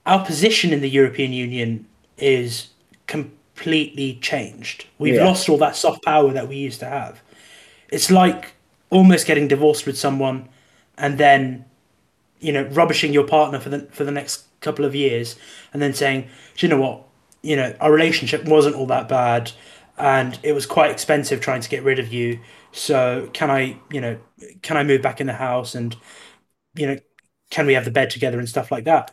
[0.07, 2.69] our position in the European Union is
[3.07, 4.87] completely changed.
[4.99, 5.27] We've Yeah.
[5.27, 7.21] lost all that soft power that we used to have.
[7.91, 8.53] It's like
[8.89, 10.49] almost getting divorced with someone
[11.01, 11.65] and then
[12.41, 15.37] you know rubbishing your partner for the for the next couple of years
[15.73, 17.05] and then saying do you know what?
[17.43, 19.53] You know our relationship wasn't all that bad
[19.99, 22.41] and it was quite expensive trying to get rid of you.
[22.73, 24.19] So can i you know
[24.63, 25.97] can i move back in the house and
[26.75, 26.99] you know
[27.51, 29.13] can we have the bed together and stuff like that?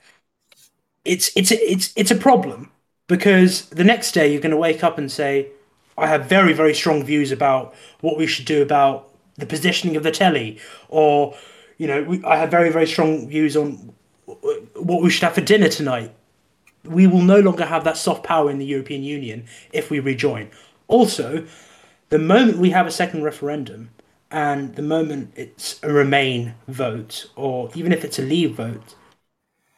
[1.06, 2.72] It's it's it's it's a problem
[3.08, 5.48] because the next day you're going to wake up and say
[5.98, 10.04] i have very very strong views about what we should do about the positioning of
[10.04, 10.60] the telly
[10.90, 11.36] or
[11.78, 13.94] you know we, i have very very strong views on
[14.76, 16.14] what we should have for dinner tonight
[16.84, 20.50] we will no longer have that soft power in the european union if we rejoin
[20.88, 21.46] also
[22.10, 23.90] the moment we have a second referendum
[24.30, 28.96] and the moment it's a remain vote or even if it's a leave vote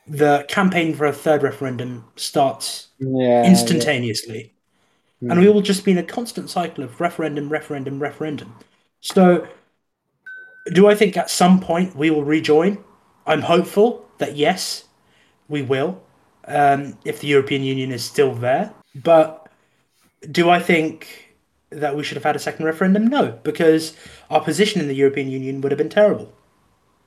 [0.09, 4.53] the campaign for a third referendum starts yeah instantaneously.
[5.21, 5.53] And we hmm.
[5.53, 8.55] will just be in a constant cycle of referendum, referendum, referendum.
[9.01, 9.45] So,
[10.73, 12.83] do I think at some point we will rejoin?
[13.25, 14.85] I'm hopeful that yes,
[15.47, 16.01] we will,
[16.45, 18.73] um, if the European Union is still there.
[18.95, 19.47] But
[20.31, 21.35] do I think
[21.69, 23.07] that we should have had a second referendum?
[23.07, 23.95] No, because
[24.29, 26.33] our position in the European Union would have been terrible.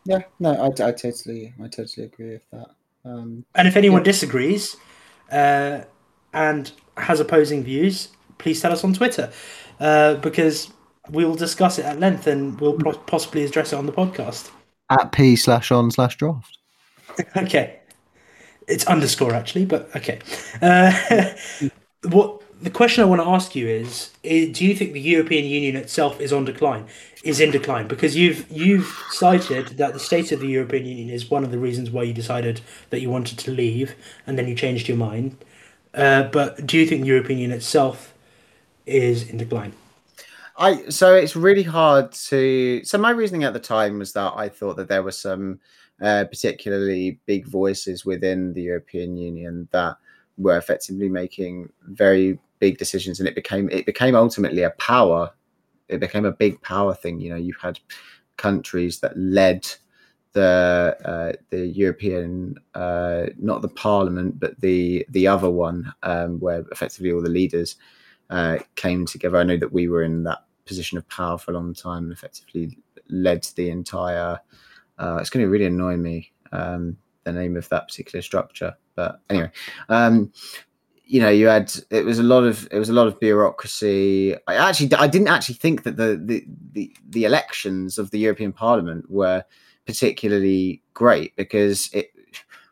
[0.04, 2.70] Yeah, no, I, I totally, I totally agree with that.
[3.04, 4.76] Um, And if anyone disagrees
[5.30, 5.82] uh,
[6.32, 8.08] and has opposing views,
[8.38, 9.32] please tell us on Twitter
[9.80, 10.70] uh, because
[11.12, 14.50] we will discuss it at length and we'll pro- possibly address it on the podcast.
[14.90, 16.58] at p slash on slash draft.
[17.36, 17.78] Okay.
[18.68, 20.18] It's underscore actually, but okay.
[20.62, 20.92] Uh,
[22.08, 25.44] what the question I want to ask you is, i do you think the European
[25.44, 26.86] Union itself is on decline?
[27.24, 27.86] Is in decline?
[27.88, 31.58] Because you've you've cited that the state of the European Union is one of the
[31.58, 32.60] reasons why you decided
[32.90, 33.94] that you wanted to leave,
[34.26, 35.36] and then you changed your mind.
[35.92, 38.14] Uh, but do you think the European Union itself
[38.86, 39.72] is in decline?
[40.62, 42.82] I so it's really hard to.
[42.84, 45.58] So my reasoning at the time was that I thought that there were some
[46.00, 49.96] uh, particularly big voices within the European Union that
[50.38, 55.30] were effectively making very big decisions, and it became it became ultimately a power.
[55.88, 57.18] It became a big power thing.
[57.18, 57.80] You know, you had
[58.36, 59.66] countries that led
[60.32, 66.60] the uh, the European, uh, not the Parliament, but the the other one, um, where
[66.70, 67.74] effectively all the leaders
[68.30, 69.38] uh, came together.
[69.38, 72.12] I know that we were in that position of power for a long time and
[72.12, 74.38] effectively led the entire.
[74.98, 79.20] Uh, it's going to really annoy me um, the name of that particular structure, but
[79.30, 79.50] anyway,
[79.88, 80.32] um,
[81.04, 84.34] you know, you had it was a lot of it was a lot of bureaucracy.
[84.46, 88.52] I actually I didn't actually think that the the the, the elections of the European
[88.52, 89.44] Parliament were
[89.84, 92.12] particularly great because it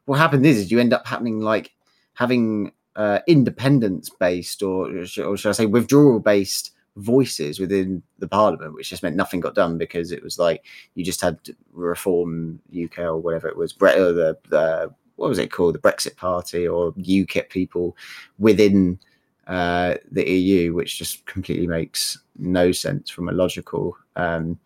[0.07, 1.75] what happened is, is you end up happening like
[2.15, 4.91] having uh, independence based or,
[5.25, 9.55] or should I say withdrawal based voices within the parliament, which just meant nothing got
[9.55, 11.39] done because it was like you just had
[11.73, 15.79] reform UK or whatever it was, Bre- or the, the what was it called, the
[15.79, 17.97] Brexit Party or UKIP people
[18.39, 18.99] within
[19.47, 24.59] uh, the EU, which just completely makes no sense from a logical um,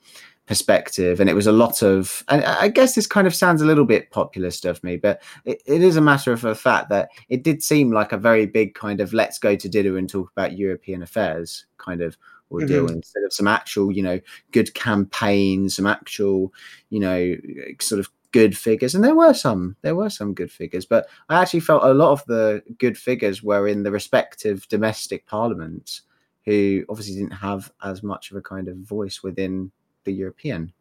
[0.47, 3.67] perspective and it was a lot of and i guess this kind of sounds a
[3.67, 7.09] little bit populist of me but it, it is a matter of the fact that
[7.31, 10.31] it did seem like a very big kind of let's go to dinner and talk
[10.33, 12.19] about european affairs kind of
[12.51, 12.97] ordeal mm-hmm.
[12.97, 14.21] instead of some actual you know
[14.53, 16.53] good campaigns some actual
[16.91, 17.35] you know
[17.81, 21.41] sort of good figures and there were some there were some good figures but i
[21.41, 26.03] actually felt a lot of the good figures were in the respective domestic parliaments
[26.45, 29.71] who obviously didn't have as much of a kind of voice within
[30.05, 30.73] the European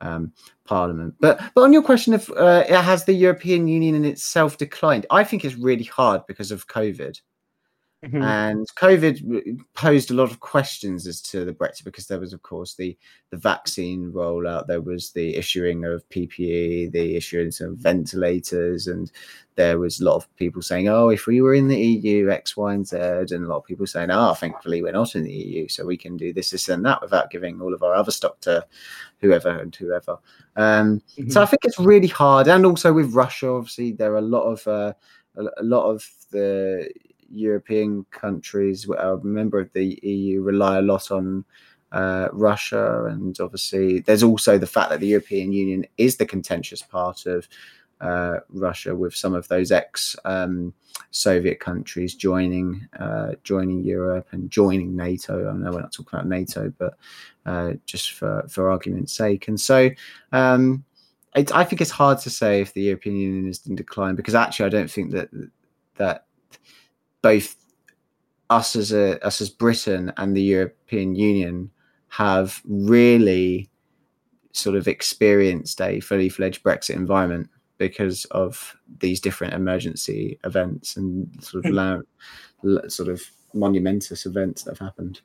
[0.00, 0.32] um,
[0.64, 1.14] Parliament.
[1.20, 5.24] But but on your question of uh, has the European Union in itself declined, I
[5.24, 7.20] think it's really hard because of COVID.
[8.04, 8.22] Mm-hmm.
[8.22, 12.42] And COVID posed a lot of questions as to the Brexit because there was, of
[12.42, 12.96] course, the
[13.30, 19.10] the vaccine rollout, there was the issuing of PPE, the issuance of ventilators, and
[19.56, 22.56] there was a lot of people saying, "Oh, if we were in the EU, X,
[22.56, 25.32] Y, and Z," and a lot of people saying, "Oh, thankfully we're not in the
[25.32, 28.12] EU, so we can do this, this, and that without giving all of our other
[28.12, 28.66] stock to
[29.20, 30.18] whoever and whoever."
[30.56, 31.30] Um, mm-hmm.
[31.30, 34.44] So I think it's really hard, and also with Russia, obviously, there are a lot
[34.44, 34.92] of uh,
[35.36, 36.90] a, a lot of the
[37.34, 41.44] European countries, a member of the EU, rely a lot on
[41.92, 46.82] uh, Russia, and obviously there's also the fact that the European Union is the contentious
[46.82, 47.48] part of
[48.00, 50.74] uh, Russia, with some of those ex um,
[51.10, 55.48] Soviet countries joining uh, joining Europe and joining NATO.
[55.48, 56.94] I know we're not talking about NATO, but
[57.46, 59.90] uh, just for for argument's sake, and so.
[60.32, 60.84] Um,
[61.36, 64.36] it, I think it's hard to say if the European Union is in decline because
[64.36, 65.30] actually I don't think that
[65.96, 66.26] that
[67.24, 67.56] both
[68.50, 71.70] us as a us as Britain and the European Union
[72.08, 73.70] have really
[74.52, 77.48] sort of experienced a fully fledged Brexit environment
[77.78, 82.92] because of these different emergency events and sort of mm.
[82.92, 83.22] sort of
[83.54, 85.20] monumentous events that have happened.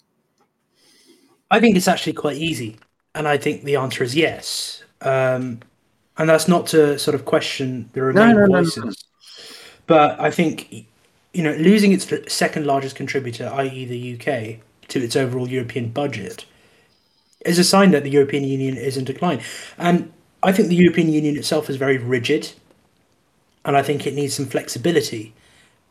[1.52, 2.78] I think it's actually quite easy,
[3.14, 4.84] and I think the answer is yes.
[5.02, 5.60] Um,
[6.18, 8.92] and that's not to sort of question the remaining no, no, voices, no,
[9.86, 10.86] but I think
[11.34, 16.46] you know, losing its second largest contributor, i.e., the UK, to its overall European budget,
[17.46, 19.42] is a sign that the European Union is in decline.
[19.78, 20.12] And
[20.42, 22.54] I think the European Union itself is very rigid,
[23.64, 25.34] and I think it needs some flexibility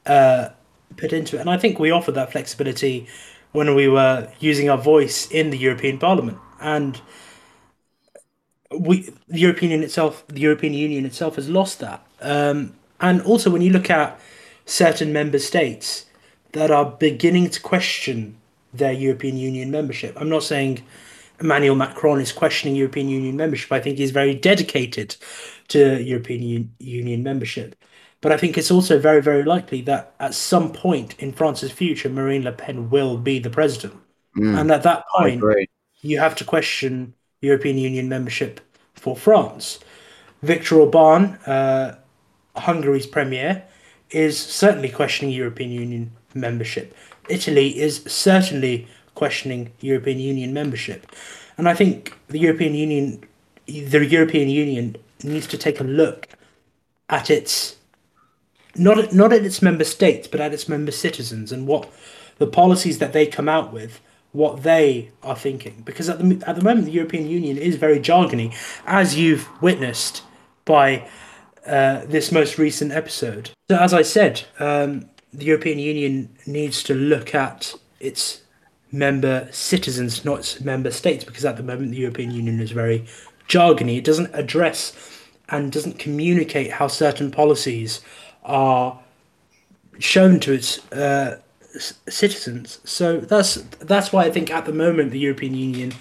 [0.07, 0.51] uh,
[0.97, 1.41] put into it.
[1.41, 3.07] And I think we offered that flexibility
[3.53, 6.39] when we were using our voice in the European Parliament.
[6.61, 7.01] And
[8.77, 12.05] we, the European Union itself, the European Union itself has lost that.
[12.21, 14.21] Um, and also, when you look at
[14.69, 16.05] certain member states
[16.53, 18.37] that are beginning to question
[18.73, 20.17] their European Union membership.
[20.21, 20.85] I'm not saying
[21.41, 23.73] Emmanuel Macron is questioning European Union membership.
[23.73, 25.17] I think he's very dedicated
[25.69, 27.75] to European Un- Union membership.
[28.21, 32.09] But I think it's also very, very likely that at some point in France's future,
[32.09, 33.95] Marine Le Pen will be the president.
[34.37, 35.43] Mm, and at that point,
[36.01, 38.61] you have to question European Union membership
[38.95, 39.79] for France.
[40.43, 41.97] Viktor Orban, uh,
[42.57, 43.65] Hungary's premier,
[44.11, 46.95] is certainly questioning European Union membership.
[47.29, 51.07] Italy is certainly questioning European Union membership.
[51.57, 53.25] And I think the European Union
[53.67, 56.29] the European Union needs to take a look
[57.11, 57.77] at its
[58.77, 61.91] not not at its member states but at its member citizens and what
[62.39, 64.01] the policies that they come out with
[64.33, 67.99] what they are thinking because at the at the moment the European Union is very
[67.99, 68.55] jargony
[68.87, 70.23] as you've witnessed
[70.65, 71.07] by
[71.69, 73.51] uh, this most recent episode.
[73.71, 78.43] So, as I said, um, the European Union needs to look at its
[78.91, 83.05] member citizens, not its member states, because at the moment the European Union is very
[83.49, 83.99] jargony.
[83.99, 84.95] It doesn't address
[85.49, 88.01] and doesn't communicate how certain policies
[88.45, 88.99] are
[89.99, 91.39] shown to its uh,
[92.09, 92.81] citizens.
[92.85, 95.93] So that's that's why I think at the moment the European Union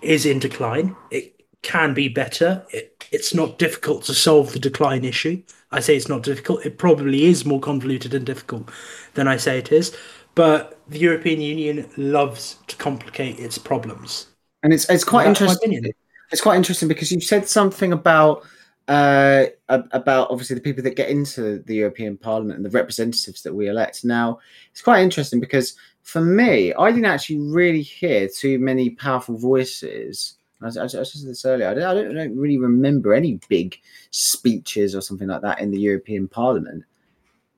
[0.00, 0.96] is in decline.
[1.10, 2.64] It can be better.
[2.70, 5.42] It, it's not difficult to solve the decline issue.
[5.70, 6.66] I say it's not difficult.
[6.66, 8.70] It probably is more convoluted and difficult
[9.14, 9.96] than I say it is.
[10.34, 14.26] But the European Union loves to complicate its problems.
[14.62, 15.92] And it's it's quite interesting.
[16.30, 18.44] It's quite interesting because you said something about
[18.88, 23.54] uh, about obviously the people that get into the European Parliament and the representatives that
[23.54, 24.04] we elect.
[24.04, 24.38] Now,
[24.70, 30.34] it's quite interesting because for me, I didn't actually really hear too many powerful voices
[30.64, 31.68] I, I, I said this earlier.
[31.68, 33.78] I don't, I don't, I don't really remember any big
[34.10, 36.84] speeches or something like that in the European Parliament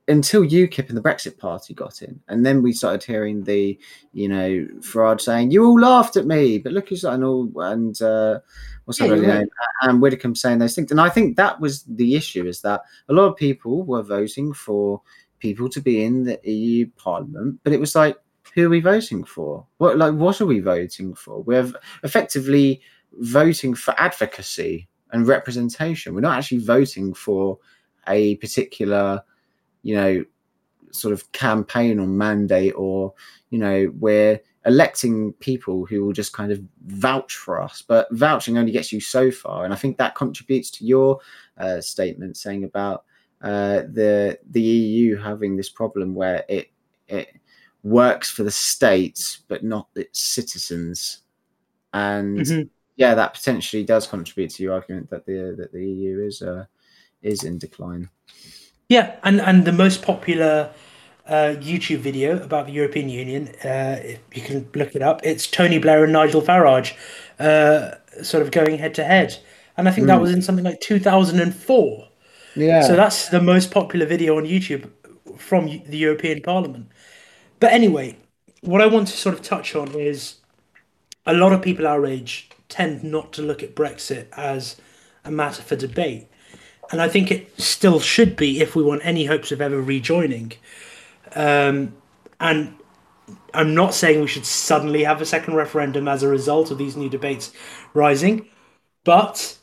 [0.06, 3.78] until UKIP and the Brexit Party got in, and then we started hearing the,
[4.12, 8.00] you know, Farage saying, "You all laughed at me, but look who's and all," and
[8.02, 8.40] uh,
[8.84, 9.48] what's yeah, name, right.
[9.82, 10.90] and Widdecombe saying those things.
[10.90, 14.52] And I think that was the issue: is that a lot of people were voting
[14.52, 15.00] for
[15.38, 18.16] people to be in the EU Parliament, but it was like,
[18.54, 19.66] who are we voting for?
[19.78, 21.42] What like what are we voting for?
[21.42, 22.82] We're effectively
[23.18, 26.14] voting for advocacy and representation.
[26.14, 27.58] We're not actually voting for
[28.08, 29.22] a particular,
[29.82, 30.24] you know,
[30.90, 33.14] sort of campaign or mandate, or
[33.50, 37.82] you know, we're electing people who will just kind of vouch for us.
[37.86, 41.20] But vouching only gets you so far, and I think that contributes to your
[41.58, 43.04] uh, statement saying about
[43.42, 46.70] uh, the the EU having this problem where it
[47.08, 47.28] it
[47.82, 51.22] works for the states but not its citizens,
[51.92, 52.62] and mm-hmm.
[52.96, 56.66] Yeah, that potentially does contribute to your argument that the that the EU is uh,
[57.22, 58.08] is in decline.
[58.88, 60.70] Yeah, and and the most popular
[61.26, 63.48] uh, YouTube video about the European Union.
[63.64, 64.00] Uh,
[64.32, 65.20] you can look it up.
[65.24, 66.94] It's Tony Blair and Nigel Farage,
[67.40, 69.38] uh, sort of going head to head,
[69.76, 70.08] and I think mm.
[70.08, 70.22] that hmm.
[70.22, 72.08] was in something like 2004.
[72.56, 72.82] Yeah.
[72.82, 74.88] So that's the most popular video on YouTube
[75.36, 76.88] from the European Parliament.
[77.58, 78.16] But anyway,
[78.60, 80.36] what I want to sort of touch on is
[81.26, 84.76] a lot of people our age tend not to look at Brexit as
[85.24, 86.28] a matter for debate.
[86.90, 90.52] And I think it still should be if we want any hopes of ever rejoining.
[91.34, 91.94] Um,
[92.40, 92.74] and
[93.54, 96.96] I'm not saying we should suddenly have a second referendum as a result of these
[96.96, 97.52] new debates
[97.94, 98.48] rising,
[99.04, 99.56] but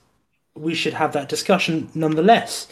[0.55, 2.67] we should have that discussion nonetheless.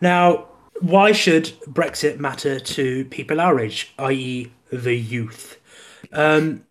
[0.00, 0.48] Now,
[0.80, 5.58] why should Brexit matter to people our age, i.e., the youth?
[6.12, 6.64] Um,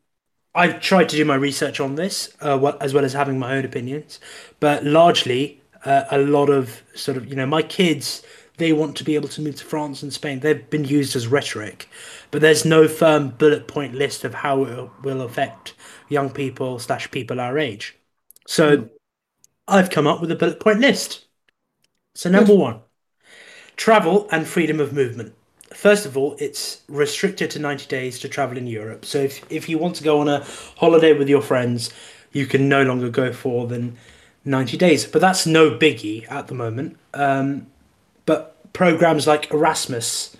[0.55, 3.65] I've tried to do my research on this, uh, as well as having my own
[3.65, 4.19] opinions,
[4.59, 8.23] but largely, uh, a lot of sort of, you know, my kids
[8.57, 10.39] they want to be able to move to France and Spain.
[10.39, 11.89] They've been used as rhetoric,
[12.31, 15.73] but there's no firm bullet point list of how it will affect
[16.09, 17.97] young people slash people our age.
[18.47, 18.89] So mm.
[19.67, 21.25] I've come up with a bullet point list.
[22.15, 22.81] So number one,
[23.75, 25.33] travel and freedom of movement.
[25.73, 29.05] First of all, it's restricted to 90 days to travel in Europe.
[29.05, 30.45] So if, if you want to go on a
[30.77, 31.91] holiday with your friends,
[32.31, 33.97] you can no longer go for than
[34.45, 35.05] 90 days.
[35.05, 36.97] But that's no biggie at the moment.
[37.13, 37.67] Um,
[38.25, 40.35] but programs like Erasmus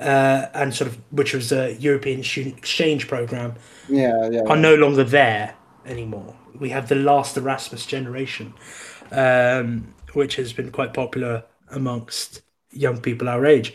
[0.00, 3.54] uh, and sort of which was a European student exchange program,
[3.88, 5.54] yeah, yeah, are no longer there
[5.84, 6.34] anymore.
[6.58, 8.54] We have the last Erasmus generation,
[9.12, 12.42] um, which has been quite popular amongst
[12.72, 13.74] young people our age.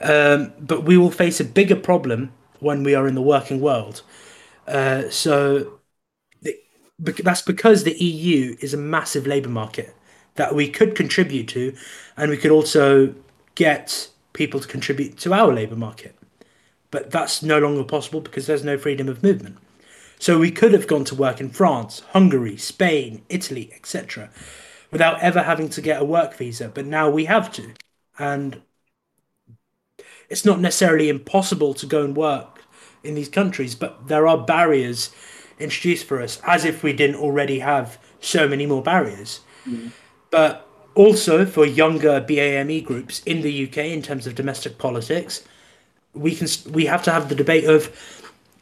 [0.00, 4.02] Um, but we will face a bigger problem when we are in the working world.
[4.66, 5.78] Uh, so
[6.98, 9.94] that's because the EU is a massive labour market
[10.36, 11.74] that we could contribute to,
[12.16, 13.14] and we could also
[13.54, 16.16] get people to contribute to our labour market.
[16.90, 19.58] But that's no longer possible because there's no freedom of movement.
[20.18, 24.30] So we could have gone to work in France, Hungary, Spain, Italy, etc.,
[24.90, 26.68] without ever having to get a work visa.
[26.68, 27.74] But now we have to.
[28.18, 28.62] And
[30.28, 32.62] it's not necessarily impossible to go and work
[33.02, 35.10] in these countries, but there are barriers
[35.58, 39.40] introduced for us as if we didn't already have so many more barriers.
[39.66, 39.92] Mm
[40.34, 45.44] but also for younger BAME groups in the UK in terms of domestic politics,
[46.12, 47.80] we can we have to have the debate of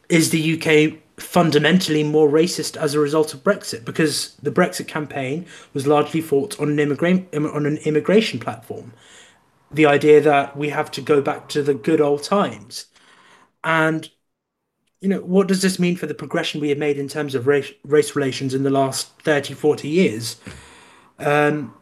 [0.07, 5.47] is the UK fundamentally more racist as a result of Brexit because the Brexit campaign
[5.73, 8.93] was largely fought on an immigrant on an immigration platform.
[9.73, 12.85] The idea that we have to go back to the good old times.
[13.63, 14.09] And
[15.01, 17.45] you know, what does this mean for the progression we have made in terms of
[17.45, 20.39] race, race relations in the last 30, 40 years?
[21.19, 21.73] Um,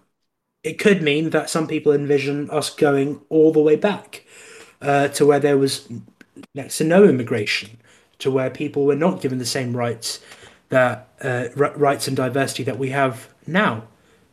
[0.64, 4.26] it could mean that some people envision us going all the way back
[4.82, 5.88] uh, to where there was
[6.56, 7.78] next to no immigration,
[8.20, 10.20] to where people were not given the same rights
[10.70, 13.84] that uh, r- rights and diversity that we have now.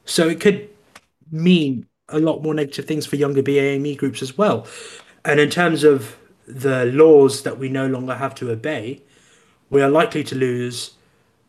[0.05, 0.71] So it could
[1.31, 4.67] mean a lot more negative things for younger BAME groups as well.
[5.25, 6.17] And in terms of
[6.47, 9.03] the laws that we no longer have to obey,
[9.71, 10.93] we are likely to lose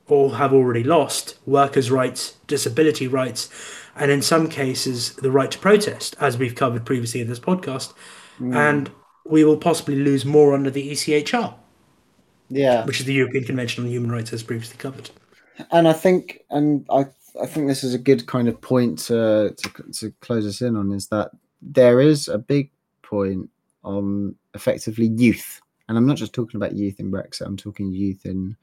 [0.08, 3.50] or have already lost workers' rights, disability rights,
[3.96, 7.94] and in some cases, the right to protest, as we've covered previously in this podcast.
[8.40, 8.56] Mm.
[8.56, 8.92] And
[9.26, 11.54] we will possibly lose more under the ECHR.
[12.50, 12.86] Yeah.
[12.86, 15.12] Which is the European Convention on Human Rights, as previously covered.
[15.72, 17.06] And I think, and I,
[17.42, 20.76] I think this is a good kind of point to, to, to close us in
[20.76, 21.32] on is that
[21.62, 23.50] there is a big point
[23.84, 25.62] on effectively youth.
[25.88, 28.56] And I'm not just talking about youth in Brexit, I'm talking youth in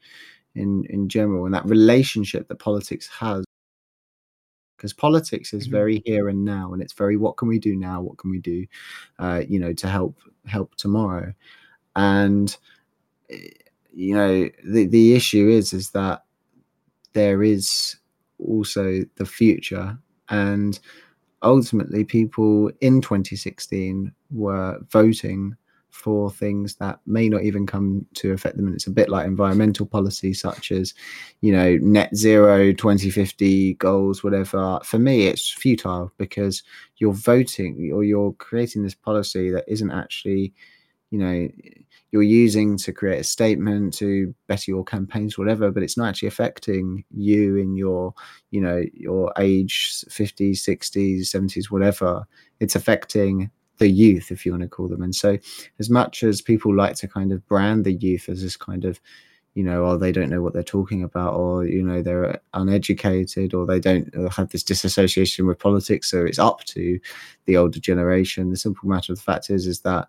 [0.57, 3.45] in in general and that relationship that politics has
[4.75, 5.71] because politics is mm-hmm.
[5.71, 8.39] very here and now and it's very what can we do now what can we
[8.39, 8.65] do
[9.19, 11.31] uh, you know to help help tomorrow
[11.95, 12.57] and
[13.29, 13.49] eh,
[13.93, 16.23] you know the the issue is is that
[17.13, 17.97] there is
[18.39, 19.97] also the future
[20.29, 20.79] and
[21.43, 25.55] ultimately people in 2016 were voting
[25.89, 28.67] for things that may not even come to affect them.
[28.67, 30.93] And it's a bit like environmental policy, such as,
[31.41, 34.79] you know, net zero 2050 goals, whatever.
[34.83, 36.61] For me, it's futile because
[36.97, 40.53] you're voting or you're creating this policy that isn't actually,
[41.09, 41.49] you know,
[42.11, 46.27] you're using to create a statement to better your campaigns whatever but it's not actually
[46.27, 48.13] affecting you in your
[48.51, 52.25] you know your age 50s 60s 70s whatever
[52.59, 55.01] it's affecting the youth, if you want to call them.
[55.01, 55.37] And so,
[55.79, 58.99] as much as people like to kind of brand the youth as this kind of,
[59.53, 63.53] you know, or they don't know what they're talking about, or you know, they're uneducated,
[63.53, 66.99] or they don't uh, have this disassociation with politics, so it's up to
[67.45, 68.49] the older generation.
[68.49, 70.07] The simple matter of the fact is, is that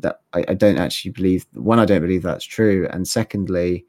[0.00, 1.46] that I, I don't actually believe.
[1.52, 3.86] One, I don't believe that's true, and secondly,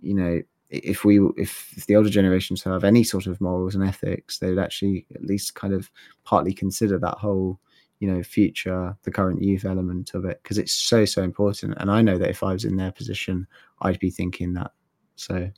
[0.00, 3.84] you know, if we if, if the older generations have any sort of morals and
[3.84, 5.90] ethics, they would actually at least kind of
[6.24, 7.60] partly consider that whole
[8.02, 11.88] you know future the current youth element of it because it's so so important and
[11.88, 13.46] i know that if i was in their position
[13.82, 14.72] i'd be thinking that
[15.14, 15.48] so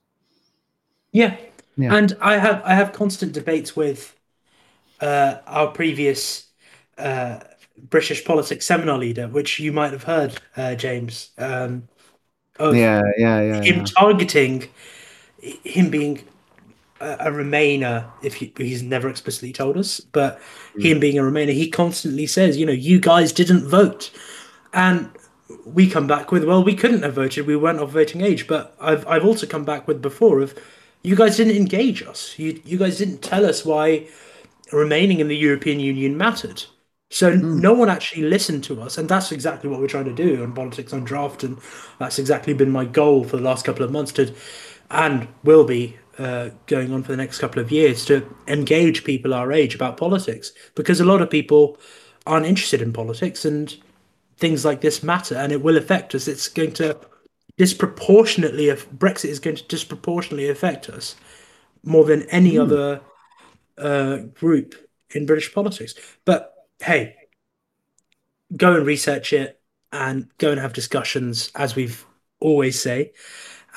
[1.11, 1.39] yeah,
[1.79, 1.95] yeah.
[1.95, 4.15] and i have i have constant debates with
[5.01, 6.49] uh, our previous
[6.99, 7.39] uh,
[7.79, 11.87] british politics seminar leader which you might have heard uh, james um,
[12.61, 13.85] yeah yeah yeah him yeah.
[13.85, 14.69] targeting
[15.41, 16.25] him being
[17.01, 20.41] a Remainer, if he, he's never explicitly told us, but
[20.77, 20.85] mm.
[20.85, 24.11] him being a Remainer, he constantly says, you know, you guys didn't vote,
[24.73, 25.11] and
[25.67, 28.47] we come back with, well, we couldn't have voted, we weren't of voting age.
[28.47, 30.59] But I've I've also come back with before of,
[31.03, 34.09] you guys didn't engage us, you you guys didn't tell us why
[34.73, 36.65] remaining in the European Union mattered.
[37.15, 37.61] So mm.
[37.61, 40.53] no one actually listened to us, and that's exactly what we're trying to do on
[40.53, 41.59] politics on draft, and
[42.01, 44.35] that's exactly been my goal for the last couple of months to,
[44.91, 49.33] and will be uh, going on for the next couple of years to engage people
[49.33, 51.79] our age about politics because a lot of people
[52.27, 53.77] aren't interested in politics and
[54.37, 56.29] things like this matter and it will affect us.
[56.29, 56.99] It's going to
[57.57, 61.15] disproportionately, if Brexit is going to disproportionately affect us
[61.85, 62.63] more than any mm.
[62.63, 63.01] other
[63.79, 64.75] uh, group
[65.11, 65.95] in British politics.
[66.25, 66.54] But
[66.85, 67.17] hey,
[68.57, 69.61] go and research it
[69.93, 72.05] and go and have discussions as we've
[72.41, 73.13] always say.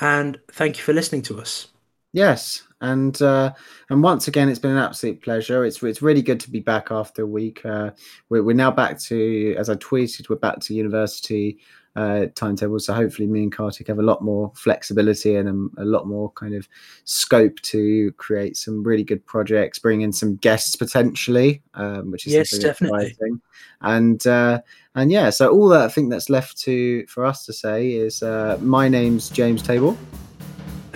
[0.00, 1.68] And thank you for listening to us.
[2.12, 3.52] Yes, and uh,
[3.90, 5.64] and once again, it's been an absolute pleasure.
[5.64, 7.64] It's it's really good to be back after a week.
[7.64, 7.90] Uh,
[8.28, 11.58] we're, we're now back to, as I tweeted, we're back to university
[11.96, 12.78] uh, timetable.
[12.78, 15.48] So hopefully, me and Kartik have a lot more flexibility and
[15.78, 16.68] a, a, lot more kind of
[17.04, 22.32] scope to create some really good projects, bring in some guests potentially, um, which is
[22.32, 23.06] yes, definitely.
[23.06, 23.40] Exciting.
[23.80, 24.60] And uh,
[24.94, 28.22] and yeah, so all that I think that's left to for us to say is
[28.22, 29.96] uh, my name's James Table.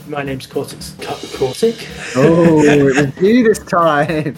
[0.09, 1.89] My name's Cortex Kartik.
[2.17, 4.37] Oh, it was you this time.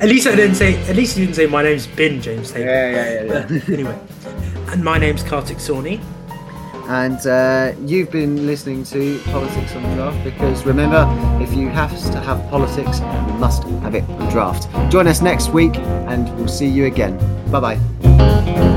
[0.00, 0.76] At least I didn't say.
[0.88, 2.66] At least you didn't say my name's Bin James Taylor.
[2.66, 3.46] Yeah, yeah, yeah.
[3.48, 3.74] yeah.
[3.74, 3.98] anyway,
[4.68, 6.00] and my name's Kartik Sawney.
[6.88, 11.04] And uh, you've been listening to Politics on the Draft because remember,
[11.42, 14.68] if you have to have politics, you must have it on draft.
[14.90, 17.16] Join us next week and we'll see you again.
[17.50, 18.75] Bye bye.